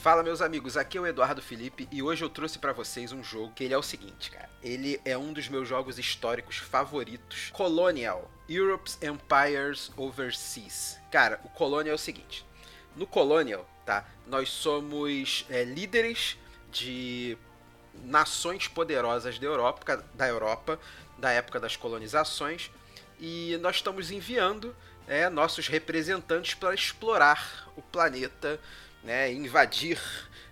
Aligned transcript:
Fala 0.00 0.22
meus 0.22 0.40
amigos, 0.40 0.78
aqui 0.78 0.96
é 0.96 1.00
o 1.02 1.06
Eduardo 1.06 1.42
Felipe 1.42 1.86
e 1.92 2.02
hoje 2.02 2.24
eu 2.24 2.30
trouxe 2.30 2.58
para 2.58 2.72
vocês 2.72 3.12
um 3.12 3.22
jogo 3.22 3.52
que 3.54 3.64
ele 3.64 3.74
é 3.74 3.76
o 3.76 3.82
seguinte, 3.82 4.30
cara. 4.30 4.48
Ele 4.62 4.98
é 5.04 5.18
um 5.18 5.30
dos 5.30 5.46
meus 5.46 5.68
jogos 5.68 5.98
históricos 5.98 6.56
favoritos, 6.56 7.50
Colonial, 7.52 8.30
Europe's 8.48 8.98
Empires 9.02 9.92
Overseas. 9.98 10.98
Cara, 11.12 11.38
o 11.44 11.50
Colonial 11.50 11.92
é 11.92 11.94
o 11.96 11.98
seguinte. 11.98 12.46
No 12.96 13.06
Colonial, 13.06 13.68
tá? 13.84 14.06
Nós 14.26 14.48
somos 14.48 15.44
é, 15.50 15.64
líderes 15.64 16.38
de 16.72 17.36
nações 18.02 18.66
poderosas 18.66 19.38
da 19.38 19.46
Europa, 19.46 20.02
da 20.14 20.26
Europa, 20.26 20.80
da 21.18 21.30
época 21.30 21.60
das 21.60 21.76
colonizações, 21.76 22.70
e 23.20 23.58
nós 23.60 23.76
estamos 23.76 24.10
enviando 24.10 24.74
é, 25.06 25.28
nossos 25.28 25.68
representantes 25.68 26.54
para 26.54 26.72
explorar 26.72 27.70
o 27.76 27.82
planeta 27.82 28.58
né, 29.02 29.32
invadir 29.32 30.00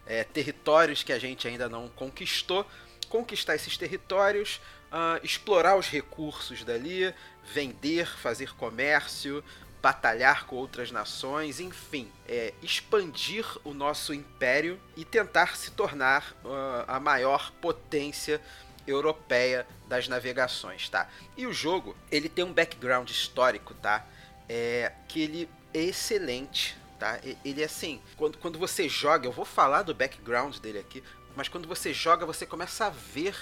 é, 0.07 0.25
territórios 0.25 1.03
que 1.03 1.13
a 1.13 1.19
gente 1.19 1.47
ainda 1.47 1.69
não 1.69 1.89
conquistou, 1.89 2.67
conquistar 3.09 3.55
esses 3.55 3.77
territórios, 3.77 4.61
uh, 4.93 5.25
explorar 5.25 5.77
os 5.77 5.89
recursos 5.89 6.65
dali, 6.65 7.15
vender, 7.53 8.07
fazer 8.07 8.55
comércio, 8.55 9.43
batalhar 9.81 10.47
com 10.47 10.57
outras 10.57 10.91
nações, 10.91 11.61
enfim, 11.61 12.11
é, 12.27 12.53
expandir 12.63 13.47
o 13.65 13.73
nosso 13.73 14.13
império 14.13 14.79
e 14.97 15.05
tentar 15.05 15.57
se 15.57 15.71
tornar 15.71 16.37
uh, 16.45 16.85
a 16.87 16.99
maior 16.99 17.53
potência 17.61 18.41
europeia 18.87 19.67
das 19.87 20.09
navegações, 20.09 20.89
tá? 20.89 21.09
E 21.37 21.47
o 21.47 21.53
jogo, 21.53 21.97
ele 22.11 22.29
tem 22.29 22.45
um 22.45 22.53
background 22.53 23.09
histórico, 23.11 23.75
tá? 23.75 24.05
É, 24.49 24.93
que 25.07 25.21
ele 25.21 25.49
é 25.75 25.81
excelente, 25.81 26.77
tá? 26.99 27.21
Ele 27.45 27.63
é 27.63 27.65
assim, 27.65 28.01
quando, 28.17 28.39
quando 28.39 28.59
você 28.59 28.89
joga, 28.89 29.27
eu 29.27 29.33
vou 29.33 29.45
falar 29.45 29.83
do 29.83 29.95
background 29.95 30.57
dele 30.59 30.79
aqui, 30.79 31.03
mas 31.37 31.49
quando 31.49 31.69
você 31.69 31.95
joga, 31.95 32.27
você 32.27 32.45
começa 32.45 32.87
a 32.87 32.91
ver 32.91 33.35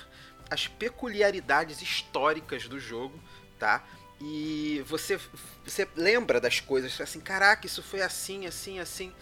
as 0.50 0.68
peculiaridades 0.68 1.80
históricas 1.80 2.68
do 2.68 2.78
jogo, 2.78 3.18
tá? 3.58 3.82
E 4.20 4.82
você, 4.86 5.18
você 5.64 5.88
lembra 5.96 6.40
das 6.40 6.60
coisas, 6.60 7.00
assim, 7.00 7.20
caraca, 7.20 7.66
isso 7.66 7.82
foi 7.82 8.00
assim, 8.02 8.46
assim, 8.46 8.78
assim, 8.78 9.12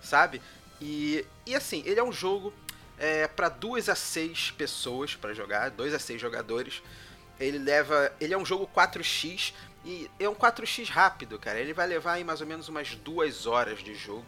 sabe? 0.00 0.40
E, 0.80 1.24
e 1.44 1.54
assim, 1.54 1.82
ele 1.84 2.00
é 2.00 2.04
um 2.04 2.12
jogo 2.12 2.52
é, 2.98 3.26
para 3.26 3.48
duas 3.48 3.88
a 3.88 3.94
seis 3.94 4.50
pessoas 4.50 5.14
para 5.14 5.34
jogar, 5.34 5.70
dois 5.70 5.92
a 5.92 5.98
seis 5.98 6.20
jogadores. 6.20 6.82
Ele 7.38 7.58
leva, 7.58 8.12
ele 8.20 8.34
é 8.34 8.38
um 8.38 8.44
jogo 8.44 8.68
4x, 8.74 9.52
e 9.84 10.10
é 10.18 10.28
um 10.28 10.34
4x 10.34 10.88
rápido, 10.88 11.38
cara. 11.38 11.60
Ele 11.60 11.72
vai 11.72 11.86
levar 11.86 12.14
aí 12.14 12.24
mais 12.24 12.40
ou 12.40 12.46
menos 12.46 12.68
umas 12.68 12.94
duas 12.94 13.46
horas 13.46 13.82
de 13.82 13.94
jogo, 13.94 14.26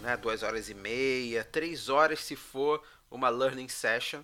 né? 0.00 0.16
Duas 0.16 0.42
horas 0.42 0.68
e 0.68 0.74
meia, 0.74 1.44
três 1.44 1.88
horas 1.88 2.20
se 2.20 2.36
for 2.36 2.82
uma 3.10 3.28
learning 3.28 3.68
session, 3.68 4.22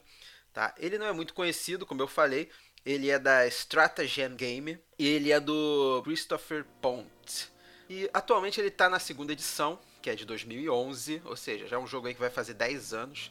tá? 0.53 0.75
Ele 0.79 0.99
não 0.99 1.07
é 1.07 1.13
muito 1.13 1.35
conhecido, 1.35 1.87
como 1.87 2.03
eu 2.03 2.09
falei. 2.09 2.51
Ele 2.85 3.11
é 3.11 3.19
da 3.19 3.47
Stratagem 3.47 4.35
Game 4.35 4.79
e 4.99 5.07
ele 5.07 5.31
é 5.31 5.39
do 5.39 6.01
Christopher 6.05 6.65
Pont. 6.81 7.51
E 7.89 8.11
atualmente 8.13 8.61
ele 8.61 8.69
está 8.69 8.89
na 8.89 8.99
segunda 8.99 9.33
edição, 9.33 9.79
que 10.01 10.11
é 10.11 10.15
de 10.15 10.25
2011, 10.25 11.23
ou 11.25 11.37
seja, 11.37 11.67
já 11.69 11.77
é 11.77 11.79
um 11.79 11.87
jogo 11.87 12.09
aí 12.09 12.15
que 12.15 12.21
vai 12.21 12.31
fazer 12.31 12.55
10 12.55 12.93
anos. 12.93 13.31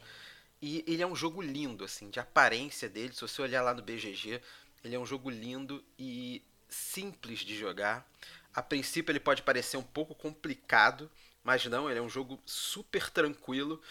E 0.62 0.84
ele 0.88 1.02
é 1.02 1.08
um 1.08 1.16
jogo 1.16 1.42
lindo, 1.42 1.84
assim, 1.84 2.10
de 2.10 2.20
aparência 2.20 2.88
dele. 2.88 3.14
Se 3.14 3.22
você 3.22 3.42
olhar 3.42 3.64
lá 3.64 3.74
no 3.74 3.82
BGG, 3.82 4.40
ele 4.84 4.96
é 4.96 5.00
um 5.00 5.06
jogo 5.06 5.30
lindo 5.30 5.84
e 5.98 6.44
simples 6.72 7.40
de 7.40 7.56
jogar. 7.56 8.08
A 8.54 8.62
princípio 8.64 9.12
ele 9.12 9.20
pode 9.20 9.42
parecer 9.44 9.78
um 9.78 9.84
pouco 9.84 10.16
complicado, 10.16 11.12
mas 11.44 11.66
não, 11.66 11.90
ele 11.90 12.00
é 12.00 12.02
um 12.02 12.10
jogo 12.10 12.40
super 12.46 13.10
tranquilo. 13.10 13.82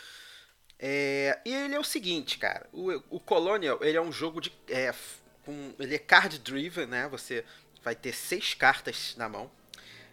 É, 0.79 1.39
e 1.45 1.55
ele 1.55 1.75
é 1.75 1.79
o 1.79 1.85
seguinte, 1.85 2.39
cara, 2.39 2.67
o, 2.73 2.91
o 3.11 3.21
Colonial 3.21 3.79
ele 3.83 3.99
é 3.99 4.01
um 4.01 4.11
jogo 4.11 4.41
de, 4.41 4.51
é, 4.69 4.95
com, 5.45 5.75
ele 5.79 5.95
é 5.95 5.99
card 5.99 6.39
driven, 6.39 6.87
né? 6.87 7.07
Você 7.09 7.45
vai 7.83 7.95
ter 7.95 8.15
seis 8.15 8.55
cartas 8.55 9.15
na 9.17 9.29
mão. 9.29 9.51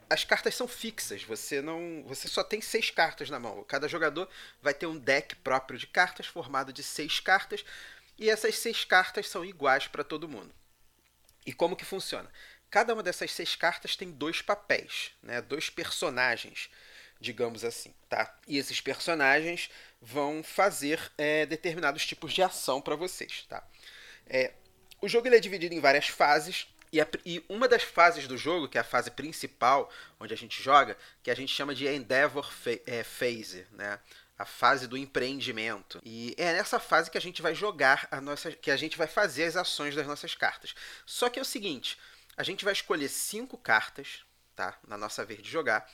As 0.10 0.24
cartas 0.24 0.56
são 0.56 0.68
fixas, 0.68 1.24
você 1.24 1.62
não, 1.62 2.04
você 2.06 2.30
só 2.30 2.42
tem 2.42 2.62
seis 2.62 2.90
cartas 2.90 3.30
na 3.30 3.40
mão. 3.40 3.64
Cada 3.64 3.88
jogador 3.90 4.30
vai 4.62 4.74
ter 4.74 4.88
um 4.88 4.98
deck 4.98 5.36
próprio 5.38 5.78
de 5.78 5.88
cartas 5.88 6.26
formado 6.26 6.72
de 6.72 6.82
seis 6.82 7.20
cartas 7.20 7.66
e 8.18 8.30
essas 8.30 8.58
seis 8.58 8.86
cartas 8.86 9.30
são 9.30 9.44
iguais 9.44 9.88
para 9.88 10.04
todo 10.04 10.28
mundo. 10.28 10.54
E 11.46 11.54
como 11.54 11.76
que 11.78 11.86
funciona? 11.86 12.30
Cada 12.70 12.94
uma 12.94 13.04
dessas 13.04 13.32
seis 13.32 13.56
cartas 13.56 13.96
tem 13.96 14.12
dois 14.12 14.42
papéis, 14.42 15.12
né? 15.24 15.42
dois 15.42 15.70
personagens, 15.70 16.70
digamos 17.20 17.64
assim. 17.64 17.94
Tá? 18.10 18.36
E 18.48 18.58
esses 18.58 18.82
personagens 18.82 19.70
vão 20.02 20.44
fazer 20.44 21.00
é, 21.18 21.46
determinados 21.46 22.06
tipos 22.06 22.34
de 22.34 22.42
ação 22.42 22.82
para 22.82 22.96
vocês. 22.96 23.46
Tá? 23.48 23.64
É, 24.28 24.54
o 25.02 25.08
jogo 25.08 25.28
ele 25.28 25.38
é 25.38 25.40
dividido 25.40 25.74
em 25.74 25.80
várias 25.80 26.08
fases. 26.08 26.68
E, 26.92 27.02
a, 27.02 27.08
e, 27.26 27.44
uma 27.50 27.68
das 27.68 27.84
fases 27.84 28.28
do 28.28 28.38
jogo, 28.38 28.68
que 28.68 28.78
é 28.78 28.82
a 28.82 28.84
fase 28.84 29.12
principal, 29.12 29.92
onde 30.20 30.34
a 30.34 30.38
gente 30.38 30.62
joga, 30.62 30.98
que 31.22 31.32
a 31.32 31.36
gente 31.36 31.54
chama 31.54 31.76
de 31.76 31.88
Endeavor 31.88 32.50
é, 32.86 33.04
Phase, 33.04 33.66
né? 33.72 34.00
a 34.38 34.46
fase 34.46 34.88
do 34.88 34.98
empreendimento. 34.98 36.00
E 36.06 36.36
é 36.38 36.54
nessa 36.54 36.80
fase 36.80 37.10
que 37.10 37.18
a 37.18 37.22
gente 37.22 37.42
vai 37.42 37.56
jogar 37.56 38.08
a 38.12 38.22
nossa, 38.22 38.52
que 38.52 38.70
a 38.70 38.78
gente 38.78 38.98
vai 38.98 39.08
fazer 39.08 39.46
as 39.46 39.56
ações 39.56 39.96
das 39.96 40.06
nossas 40.06 40.36
cartas. 40.36 40.76
Só 41.06 41.30
que 41.30 41.40
é 41.40 41.42
o 41.42 41.46
seguinte, 41.46 41.98
a 42.38 42.44
gente 42.44 42.64
vai 42.64 42.72
escolher 42.72 43.10
cinco 43.10 43.58
cartas, 43.58 44.24
tá? 44.56 44.78
Na 44.88 44.96
nossa 44.96 45.26
vez 45.26 45.42
de 45.42 45.50
jogar, 45.50 45.90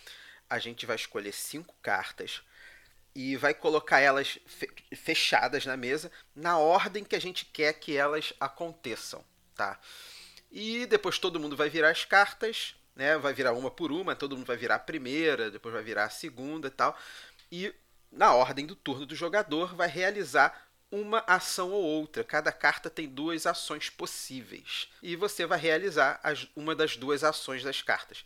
a 0.49 0.59
gente 0.59 0.85
vai 0.85 0.97
escolher 0.97 1.31
cinco 1.31 1.73
cartas 1.81 2.43
e 3.15 3.37
vai 3.37 3.53
colocar 3.53 4.01
elas 4.01 4.37
fechadas 4.95 5.65
na 5.65 5.77
mesa 5.77 6.11
na 6.35 6.57
ordem 6.57 7.03
que 7.03 7.15
a 7.15 7.21
gente 7.21 7.45
quer 7.45 7.73
que 7.73 7.95
elas 7.95 8.33
aconteçam, 8.39 9.23
tá? 9.55 9.79
E 10.51 10.85
depois 10.85 11.17
todo 11.17 11.39
mundo 11.39 11.55
vai 11.55 11.69
virar 11.69 11.89
as 11.89 12.03
cartas, 12.03 12.75
né? 12.95 13.17
Vai 13.17 13.33
virar 13.33 13.53
uma 13.53 13.71
por 13.71 13.91
uma, 13.91 14.15
todo 14.15 14.35
mundo 14.35 14.45
vai 14.45 14.57
virar 14.57 14.75
a 14.75 14.79
primeira, 14.79 15.49
depois 15.49 15.73
vai 15.73 15.83
virar 15.83 16.05
a 16.05 16.09
segunda 16.09 16.67
e 16.67 16.71
tal. 16.71 16.97
E 17.51 17.73
na 18.11 18.33
ordem 18.33 18.65
do 18.65 18.75
turno 18.75 19.05
do 19.05 19.15
jogador 19.15 19.73
vai 19.75 19.87
realizar 19.87 20.72
uma 20.93 21.23
ação 21.25 21.71
ou 21.71 21.81
outra. 21.81 22.23
Cada 22.23 22.51
carta 22.51 22.87
tem 22.87 23.07
duas 23.07 23.47
ações 23.47 23.89
possíveis. 23.89 24.87
E 25.01 25.15
você 25.15 25.43
vai 25.43 25.57
realizar 25.57 26.19
as, 26.21 26.47
uma 26.55 26.75
das 26.75 26.95
duas 26.95 27.23
ações 27.23 27.63
das 27.63 27.81
cartas. 27.81 28.23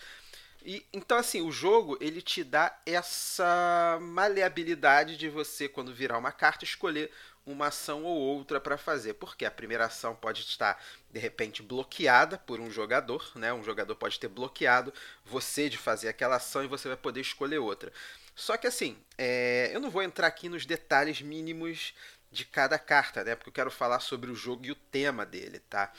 E, 0.62 0.86
então, 0.92 1.18
assim, 1.18 1.42
o 1.42 1.50
jogo 1.50 1.98
ele 2.02 2.22
te 2.22 2.44
dá 2.44 2.78
essa 2.86 3.98
maleabilidade 4.02 5.16
de 5.16 5.30
você, 5.30 5.70
quando 5.70 5.94
virar 5.94 6.18
uma 6.18 6.34
carta, 6.34 6.66
escolher 6.66 7.10
uma 7.46 7.68
ação 7.68 8.04
ou 8.04 8.18
outra 8.18 8.60
para 8.60 8.78
fazer. 8.78 9.14
Porque 9.14 9.46
a 9.46 9.52
primeira 9.52 9.86
ação 9.86 10.14
pode 10.14 10.42
estar, 10.42 10.84
de 11.10 11.20
repente, 11.20 11.64
bloqueada 11.64 12.38
por 12.38 12.60
um 12.60 12.70
jogador. 12.70 13.32
Né? 13.36 13.54
Um 13.54 13.64
jogador 13.64 13.96
pode 13.96 14.20
ter 14.20 14.28
bloqueado 14.28 14.94
você 15.24 15.70
de 15.70 15.78
fazer 15.78 16.10
aquela 16.10 16.36
ação 16.36 16.66
e 16.66 16.68
você 16.68 16.90
vai 16.90 16.98
poder 16.98 17.22
escolher 17.22 17.60
outra. 17.60 17.94
Só 18.38 18.56
que 18.56 18.68
assim, 18.68 18.96
é, 19.18 19.72
eu 19.74 19.80
não 19.80 19.90
vou 19.90 20.04
entrar 20.04 20.28
aqui 20.28 20.48
nos 20.48 20.64
detalhes 20.64 21.24
mínimos 21.24 21.96
de 22.32 22.46
cada 22.46 22.78
carta, 22.78 23.24
né? 23.24 23.36
Porque 23.36 23.50
eu 23.50 23.54
quero 23.54 23.72
falar 23.72 24.00
sobre 24.00 24.30
o 24.30 24.36
jogo 24.36 24.66
e 24.66 24.72
o 24.72 24.76
tema 24.76 25.26
dele, 25.26 25.60
tá? 25.70 25.92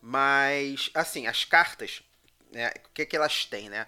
Mas, 0.00 0.90
assim, 0.94 1.26
as 1.26 1.44
cartas, 1.44 2.02
né? 2.52 2.72
O 2.86 2.90
que, 2.90 3.06
que 3.06 3.16
elas 3.16 3.44
têm, 3.44 3.68
né? 3.68 3.86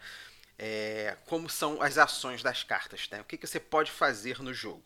É, 0.58 1.16
como 1.26 1.48
são 1.48 1.80
as 1.80 1.98
ações 1.98 2.42
das 2.42 2.64
cartas, 2.64 3.08
né? 3.10 3.20
O 3.20 3.24
que, 3.24 3.36
que 3.36 3.46
você 3.46 3.60
pode 3.60 3.90
fazer 3.90 4.40
no 4.42 4.52
jogo? 4.52 4.82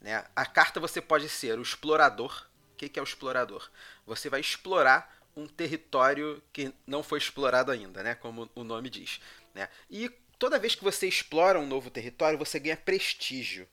Né? 0.00 0.24
A 0.36 0.46
carta 0.46 0.78
você 0.78 1.00
pode 1.00 1.28
ser 1.28 1.58
o 1.58 1.62
explorador. 1.62 2.46
O 2.72 2.76
que, 2.76 2.88
que 2.88 2.98
é 2.98 3.02
o 3.02 3.04
explorador? 3.04 3.70
Você 4.06 4.28
vai 4.28 4.40
explorar 4.40 5.12
um 5.36 5.46
território 5.46 6.42
que 6.52 6.72
não 6.86 7.02
foi 7.02 7.18
explorado 7.18 7.72
ainda, 7.72 8.02
né? 8.02 8.14
Como 8.14 8.48
o 8.54 8.62
nome 8.62 8.90
diz. 8.90 9.20
Né? 9.54 9.68
E 9.90 10.08
toda 10.38 10.58
vez 10.58 10.74
que 10.74 10.84
você 10.84 11.08
explora 11.08 11.58
um 11.58 11.66
novo 11.66 11.90
território, 11.90 12.38
você 12.38 12.58
ganha 12.58 12.76
prestígio. 12.76 13.68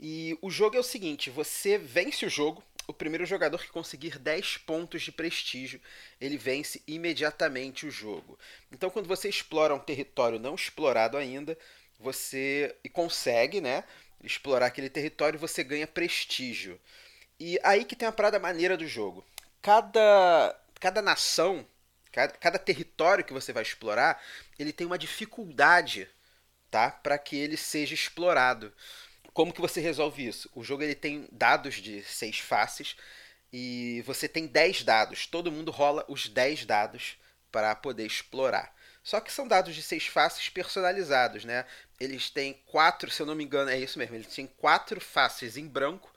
E 0.00 0.38
o 0.40 0.50
jogo 0.50 0.76
é 0.76 0.80
o 0.80 0.84
seguinte: 0.84 1.28
você 1.28 1.76
vence 1.76 2.24
o 2.24 2.30
jogo. 2.30 2.62
O 2.86 2.92
primeiro 2.92 3.24
jogador 3.24 3.62
que 3.62 3.68
conseguir 3.68 4.18
10 4.18 4.56
pontos 4.58 5.02
de 5.02 5.12
prestígio, 5.12 5.80
ele 6.20 6.36
vence 6.36 6.82
imediatamente 6.88 7.86
o 7.86 7.90
jogo. 7.90 8.36
Então, 8.72 8.90
quando 8.90 9.06
você 9.06 9.28
explora 9.28 9.74
um 9.74 9.78
território 9.78 10.40
não 10.40 10.56
explorado 10.56 11.16
ainda, 11.16 11.56
você 12.00 12.74
e 12.82 12.88
consegue, 12.88 13.60
né, 13.60 13.84
explorar 14.24 14.66
aquele 14.66 14.90
território, 14.90 15.38
você 15.38 15.62
ganha 15.62 15.86
prestígio. 15.86 16.80
E 17.38 17.60
aí 17.62 17.84
que 17.84 17.94
tem 17.94 18.08
a 18.08 18.12
parada 18.12 18.40
maneira 18.40 18.76
do 18.76 18.88
jogo. 18.88 19.24
Cada 19.62 20.58
cada 20.80 21.02
nação, 21.02 21.64
cada, 22.10 22.32
cada 22.32 22.58
território 22.58 23.24
que 23.24 23.32
você 23.32 23.52
vai 23.52 23.62
explorar, 23.62 24.20
ele 24.58 24.72
tem 24.72 24.86
uma 24.86 24.98
dificuldade, 24.98 26.08
tá, 26.70 26.90
para 26.90 27.18
que 27.18 27.36
ele 27.36 27.56
seja 27.56 27.94
explorado. 27.94 28.72
Como 29.40 29.54
que 29.54 29.60
você 29.62 29.80
resolve 29.80 30.26
isso? 30.26 30.50
O 30.54 30.62
jogo 30.62 30.82
ele 30.82 30.94
tem 30.94 31.26
dados 31.32 31.76
de 31.76 32.02
seis 32.02 32.38
faces 32.38 32.94
e 33.50 34.02
você 34.04 34.28
tem 34.28 34.46
10 34.46 34.82
dados. 34.84 35.26
Todo 35.26 35.50
mundo 35.50 35.70
rola 35.70 36.04
os 36.08 36.28
10 36.28 36.66
dados 36.66 37.16
para 37.50 37.74
poder 37.74 38.04
explorar. 38.04 38.70
Só 39.02 39.18
que 39.18 39.32
são 39.32 39.48
dados 39.48 39.74
de 39.74 39.80
seis 39.80 40.06
faces 40.06 40.50
personalizados, 40.50 41.46
né? 41.46 41.64
Eles 41.98 42.28
têm 42.28 42.52
quatro, 42.66 43.10
se 43.10 43.22
eu 43.22 43.24
não 43.24 43.34
me 43.34 43.42
engano, 43.42 43.70
é 43.70 43.78
isso 43.78 43.98
mesmo, 43.98 44.14
eles 44.14 44.26
têm 44.26 44.46
quatro 44.46 45.00
faces 45.00 45.56
em 45.56 45.66
branco 45.66 46.14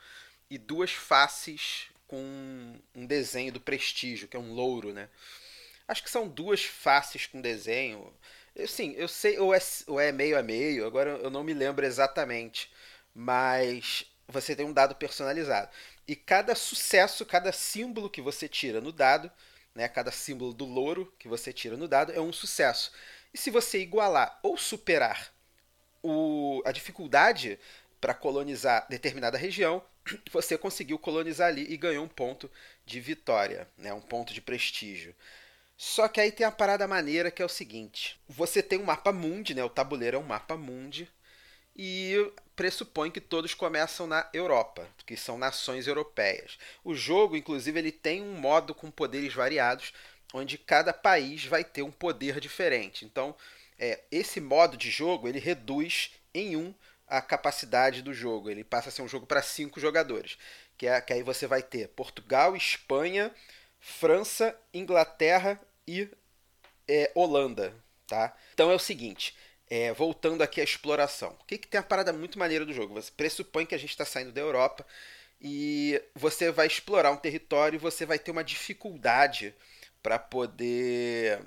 e 0.50 0.58
duas 0.58 0.92
faces 0.92 1.86
com 2.06 2.78
um 2.94 3.06
desenho 3.06 3.54
do 3.54 3.62
prestígio, 3.62 4.28
que 4.28 4.36
é 4.36 4.40
um 4.40 4.52
louro, 4.52 4.92
né? 4.92 5.08
Acho 5.88 6.04
que 6.04 6.12
são 6.12 6.28
duas 6.28 6.62
faces 6.66 7.26
com 7.26 7.40
desenho. 7.40 8.14
Eu, 8.54 8.68
sim, 8.68 8.94
eu 8.98 9.08
sei, 9.08 9.40
ou 9.40 9.54
é, 9.56 9.60
ou 9.88 9.98
é 9.98 10.12
meio 10.12 10.38
a 10.38 10.44
meio, 10.44 10.86
agora 10.86 11.12
eu 11.12 11.30
não 11.30 11.42
me 11.42 11.54
lembro 11.54 11.86
exatamente. 11.86 12.70
Mas 13.14 14.06
você 14.28 14.56
tem 14.56 14.66
um 14.66 14.74
dado 14.74 14.96
personalizado. 14.96 15.70
E 16.08 16.16
cada 16.16 16.56
sucesso, 16.56 17.26
cada 17.26 17.52
símbolo 17.52 18.10
que 18.10 18.22
você 18.22 18.48
tira 18.48 18.82
no 18.82 18.92
dado, 18.92 19.32
né, 19.74 19.88
cada 19.88 20.12
símbolo 20.12 20.54
do 20.54 20.66
louro 20.66 21.14
que 21.18 21.28
você 21.28 21.54
tira 21.54 21.78
no 21.78 21.88
dado 21.88 22.12
é 22.12 22.20
um 22.20 22.34
sucesso. 22.34 22.92
E 23.34 23.38
se 23.38 23.50
você 23.50 23.80
igualar 23.80 24.40
ou 24.44 24.58
superar 24.58 25.34
o, 26.02 26.62
a 26.66 26.72
dificuldade 26.72 27.60
para 28.00 28.14
colonizar 28.14 28.86
determinada 28.90 29.38
região, 29.38 29.84
você 30.32 30.58
conseguiu 30.58 31.00
colonizar 31.00 31.48
ali 31.48 31.66
e 31.72 31.78
ganhou 31.78 32.04
um 32.04 32.10
ponto 32.10 32.52
de 32.86 33.00
vitória, 33.00 33.68
né, 33.78 33.94
um 33.94 34.02
ponto 34.02 34.34
de 34.34 34.42
prestígio. 34.42 35.16
Só 35.78 36.08
que 36.08 36.22
aí 36.22 36.32
tem 36.32 36.46
a 36.46 36.52
parada 36.52 36.88
maneira 36.88 37.32
que 37.32 37.42
é 37.42 37.46
o 37.46 37.50
seguinte: 37.50 38.20
você 38.28 38.62
tem 38.62 38.80
um 38.80 38.86
mapa 38.86 39.12
mundi, 39.12 39.56
né? 39.56 39.64
O 39.64 39.70
tabuleiro 39.70 40.18
é 40.18 40.20
um 40.20 40.24
mapa 40.24 40.56
mundi 40.56 41.10
e 41.76 42.32
pressupõe 42.56 43.10
que 43.10 43.22
todos 43.22 43.54
começam 43.54 44.06
na 44.06 44.30
Europa, 44.34 44.88
que 45.06 45.18
são 45.18 45.38
nações 45.38 45.88
europeias. 45.88 46.58
O 46.84 46.94
jogo, 46.94 47.36
inclusive, 47.36 47.80
ele 47.80 47.92
tem 47.92 48.22
um 48.22 48.34
modo 48.34 48.76
com 48.76 48.92
poderes 48.92 49.34
variados, 49.34 49.94
onde 50.34 50.58
cada 50.58 50.94
país 50.94 51.46
vai 51.46 51.64
ter 51.64 51.82
um 51.84 51.92
poder 51.92 52.40
diferente. 52.40 53.06
Então, 53.06 53.36
é, 53.78 54.02
esse 54.12 54.40
modo 54.40 54.78
de 54.78 54.90
jogo 54.90 55.28
ele 55.28 55.40
reduz 55.40 56.12
em 56.34 56.56
um 56.56 56.74
a 57.08 57.22
capacidade 57.22 58.02
do 58.02 58.14
jogo. 58.14 58.50
Ele 58.50 58.64
passa 58.64 58.90
a 58.90 58.92
ser 58.92 59.02
um 59.02 59.08
jogo 59.08 59.26
para 59.26 59.42
cinco 59.42 59.80
jogadores, 59.80 60.38
que, 60.78 60.88
é, 60.88 61.00
que 61.02 61.14
aí 61.14 61.24
você 61.24 61.46
vai 61.46 61.62
ter 61.62 61.90
Portugal, 61.90 62.56
Espanha, 62.56 63.32
França, 63.80 64.58
Inglaterra 64.74 65.60
e 65.88 66.10
é, 66.88 67.12
Holanda, 67.14 67.74
tá? 68.08 68.36
Então 68.54 68.72
é 68.72 68.76
o 68.76 68.80
seguinte, 68.80 69.36
é, 69.70 69.94
voltando 69.94 70.42
aqui 70.42 70.62
à 70.62 70.64
exploração. 70.64 71.36
O 71.40 71.46
que, 71.46 71.58
que 71.58 71.68
tem 71.68 71.80
a 71.80 71.84
parada 71.84 72.14
muito 72.14 72.38
maneira 72.40 72.66
do 72.66 72.74
jogo? 72.74 72.94
Você 72.94 73.12
pressupõe 73.12 73.66
que 73.66 73.76
a 73.76 73.80
gente 73.80 73.92
está 73.92 74.06
saindo 74.06 74.32
da 74.32 74.42
Europa 74.42 74.86
e 75.42 76.02
você 76.16 76.52
vai 76.52 76.68
explorar 76.68 77.12
um 77.12 77.18
território 77.18 77.78
e 77.78 77.80
você 77.80 78.06
vai 78.06 78.18
ter 78.18 78.32
uma 78.32 78.44
dificuldade 78.44 79.54
para 80.02 80.20
poder 80.20 81.42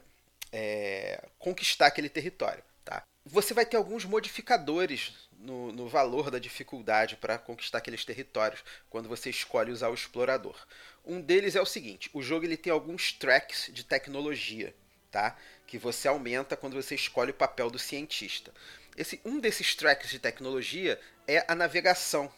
é, 0.53 1.23
conquistar 1.39 1.87
aquele 1.87 2.09
território. 2.09 2.63
Tá? 2.85 3.03
Você 3.25 3.55
vai 3.55 3.67
ter 3.67 3.77
alguns 3.77 4.05
modificadores 4.05 5.13
no, 5.33 5.73
no 5.73 5.89
valor 5.89 6.31
da 6.31 6.39
dificuldade 6.39 7.17
para 7.17 7.39
conquistar 7.39 7.79
aqueles 7.79 8.05
territórios 8.05 8.65
quando 8.89 9.09
você 9.09 9.31
escolhe 9.31 9.73
usar 9.73 9.89
o 9.89 9.95
explorador. 9.95 10.57
Um 11.05 11.21
deles 11.21 11.55
é 11.57 11.61
o 11.61 11.67
seguinte: 11.67 12.11
o 12.13 12.23
jogo 12.23 12.45
ele 12.45 12.57
tem 12.57 12.73
alguns 12.73 13.13
tracks 13.13 13.71
de 13.73 13.85
tecnologia, 13.85 14.75
tá? 15.17 15.35
Que 15.67 15.79
você 15.79 16.07
aumenta 16.07 16.59
quando 16.59 16.75
você 16.75 16.95
escolhe 16.95 17.31
o 17.31 17.35
papel 17.35 17.71
do 17.71 17.79
cientista. 17.79 18.53
Esse, 18.95 19.19
um 19.25 19.41
desses 19.41 19.75
tracks 19.75 20.11
de 20.11 20.19
tecnologia 20.19 21.01
é 21.27 21.43
a 21.49 21.55
navegação, 21.55 22.31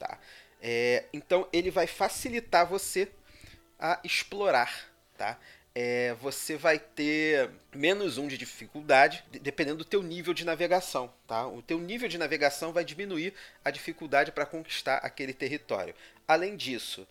tá? 0.00 0.18
É, 0.60 1.04
então 1.12 1.48
ele 1.52 1.70
vai 1.70 1.86
facilitar 1.86 2.66
você 2.66 3.08
a 3.78 4.00
explorar, 4.02 4.90
tá? 5.16 5.38
é, 5.74 6.14
você 6.20 6.56
vai 6.56 6.78
ter 6.78 7.50
menos 7.74 8.16
um 8.16 8.28
de 8.28 8.38
dificuldade, 8.38 9.24
dependendo 9.42 9.78
do 9.78 9.84
teu 9.84 10.02
nível 10.02 10.32
de 10.32 10.44
navegação, 10.44 11.12
tá? 11.26 11.46
O 11.48 11.60
teu 11.60 11.80
nível 11.80 12.08
de 12.08 12.16
navegação 12.16 12.72
vai 12.72 12.84
diminuir 12.84 13.34
a 13.64 13.70
dificuldade 13.70 14.30
para 14.30 14.46
conquistar 14.46 14.98
aquele 14.98 15.34
território. 15.34 15.94
Além 16.28 16.56
disso, 16.56 17.06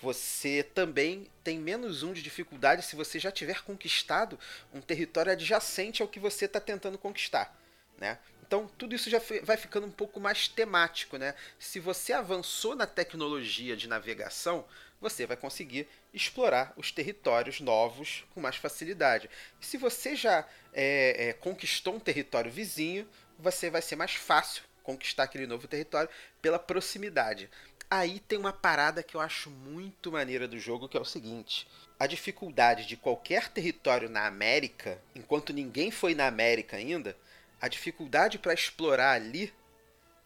você 0.00 0.62
também 0.62 1.30
tem 1.42 1.58
menos 1.58 2.02
um 2.02 2.12
de 2.12 2.22
dificuldade 2.22 2.84
se 2.84 2.96
você 2.96 3.18
já 3.18 3.30
tiver 3.30 3.62
conquistado 3.62 4.38
um 4.72 4.80
território 4.80 5.32
adjacente 5.32 6.02
ao 6.02 6.08
que 6.08 6.20
você 6.20 6.44
está 6.44 6.60
tentando 6.60 6.98
conquistar, 6.98 7.56
né? 7.98 8.18
Então, 8.46 8.68
tudo 8.76 8.94
isso 8.94 9.08
já 9.08 9.20
vai 9.42 9.56
ficando 9.56 9.86
um 9.86 9.90
pouco 9.90 10.20
mais 10.20 10.46
temático, 10.46 11.16
né? 11.16 11.34
Se 11.58 11.80
você 11.80 12.12
avançou 12.12 12.76
na 12.76 12.86
tecnologia 12.86 13.74
de 13.74 13.88
navegação, 13.88 14.66
você 15.00 15.26
vai 15.26 15.36
conseguir 15.36 15.88
explorar 16.12 16.72
os 16.76 16.92
territórios 16.92 17.60
novos 17.60 18.24
com 18.34 18.40
mais 18.40 18.56
facilidade. 18.56 19.28
Se 19.60 19.76
você 19.76 20.14
já 20.14 20.46
é, 20.72 21.28
é, 21.28 21.32
conquistou 21.32 21.94
um 21.94 22.00
território 22.00 22.50
vizinho, 22.50 23.08
você 23.38 23.70
vai 23.70 23.82
ser 23.82 23.96
mais 23.96 24.14
fácil 24.14 24.62
conquistar 24.82 25.24
aquele 25.24 25.46
novo 25.46 25.66
território 25.66 26.10
pela 26.40 26.58
proximidade. 26.58 27.50
Aí 27.90 28.20
tem 28.20 28.38
uma 28.38 28.52
parada 28.52 29.02
que 29.02 29.16
eu 29.16 29.20
acho 29.20 29.50
muito 29.50 30.10
maneira 30.10 30.48
do 30.48 30.58
jogo, 30.58 30.88
que 30.88 30.96
é 30.96 31.00
o 31.00 31.04
seguinte: 31.04 31.66
a 31.98 32.06
dificuldade 32.06 32.86
de 32.86 32.96
qualquer 32.96 33.48
território 33.48 34.08
na 34.08 34.26
América, 34.26 35.00
enquanto 35.14 35.52
ninguém 35.52 35.90
foi 35.90 36.14
na 36.14 36.26
América 36.26 36.76
ainda, 36.76 37.16
a 37.60 37.68
dificuldade 37.68 38.38
para 38.38 38.54
explorar 38.54 39.12
ali 39.12 39.52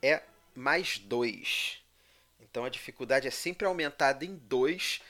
é 0.03 0.23
mais 0.55 0.99
2. 0.99 1.83
Então 2.41 2.65
a 2.65 2.69
dificuldade 2.69 3.29
é 3.29 3.31
sempre 3.31 3.67
aumentada 3.67 4.25
em 4.25 4.37
2 4.37 5.01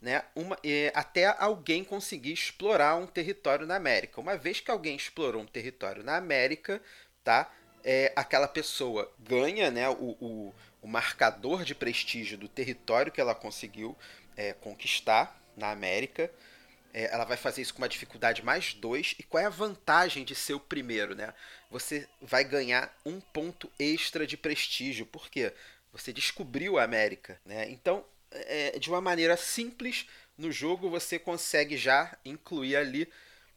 né, 0.00 0.22
uma, 0.34 0.58
é, 0.62 0.92
até 0.94 1.26
alguém 1.38 1.82
conseguir 1.82 2.32
explorar 2.32 2.96
um 2.96 3.06
território 3.06 3.66
na 3.66 3.76
América. 3.76 4.20
Uma 4.20 4.36
vez 4.36 4.60
que 4.60 4.70
alguém 4.70 4.96
explorou 4.96 5.42
um 5.42 5.46
território 5.46 6.04
na 6.04 6.16
América, 6.16 6.82
tá, 7.24 7.50
é, 7.82 8.12
aquela 8.14 8.48
pessoa 8.48 9.10
ganha 9.18 9.70
né, 9.70 9.88
o, 9.88 10.16
o, 10.20 10.54
o, 10.86 10.88
marcador 10.88 11.64
de 11.64 11.74
prestígio 11.74 12.38
do 12.38 12.48
território 12.48 13.12
que 13.12 13.20
ela 13.20 13.34
conseguiu 13.34 13.96
é, 14.36 14.52
conquistar 14.52 15.40
na 15.56 15.70
América. 15.70 16.30
É, 16.94 17.12
ela 17.12 17.24
vai 17.24 17.36
fazer 17.36 17.62
isso 17.62 17.74
com 17.74 17.82
uma 17.82 17.88
dificuldade 17.88 18.44
mais 18.44 18.72
2. 18.74 19.16
E 19.18 19.22
qual 19.22 19.42
é 19.42 19.46
a 19.46 19.50
vantagem 19.50 20.24
de 20.24 20.34
ser 20.34 20.54
o 20.54 20.60
primeiro? 20.60 21.14
Né? 21.14 21.32
Você 21.70 22.08
vai 22.20 22.44
ganhar 22.44 22.94
um 23.04 23.20
ponto 23.20 23.70
extra 23.78 24.26
de 24.26 24.36
prestígio. 24.36 25.04
Por 25.04 25.28
quê? 25.28 25.52
Você 25.92 26.12
descobriu 26.12 26.78
a 26.78 26.84
América. 26.84 27.40
Né? 27.44 27.68
Então, 27.70 28.04
é, 28.30 28.78
de 28.78 28.88
uma 28.88 29.00
maneira 29.00 29.36
simples 29.36 30.06
no 30.36 30.52
jogo 30.52 30.90
você 30.90 31.18
consegue 31.18 31.76
já 31.76 32.16
incluir 32.24 32.76
ali 32.76 33.08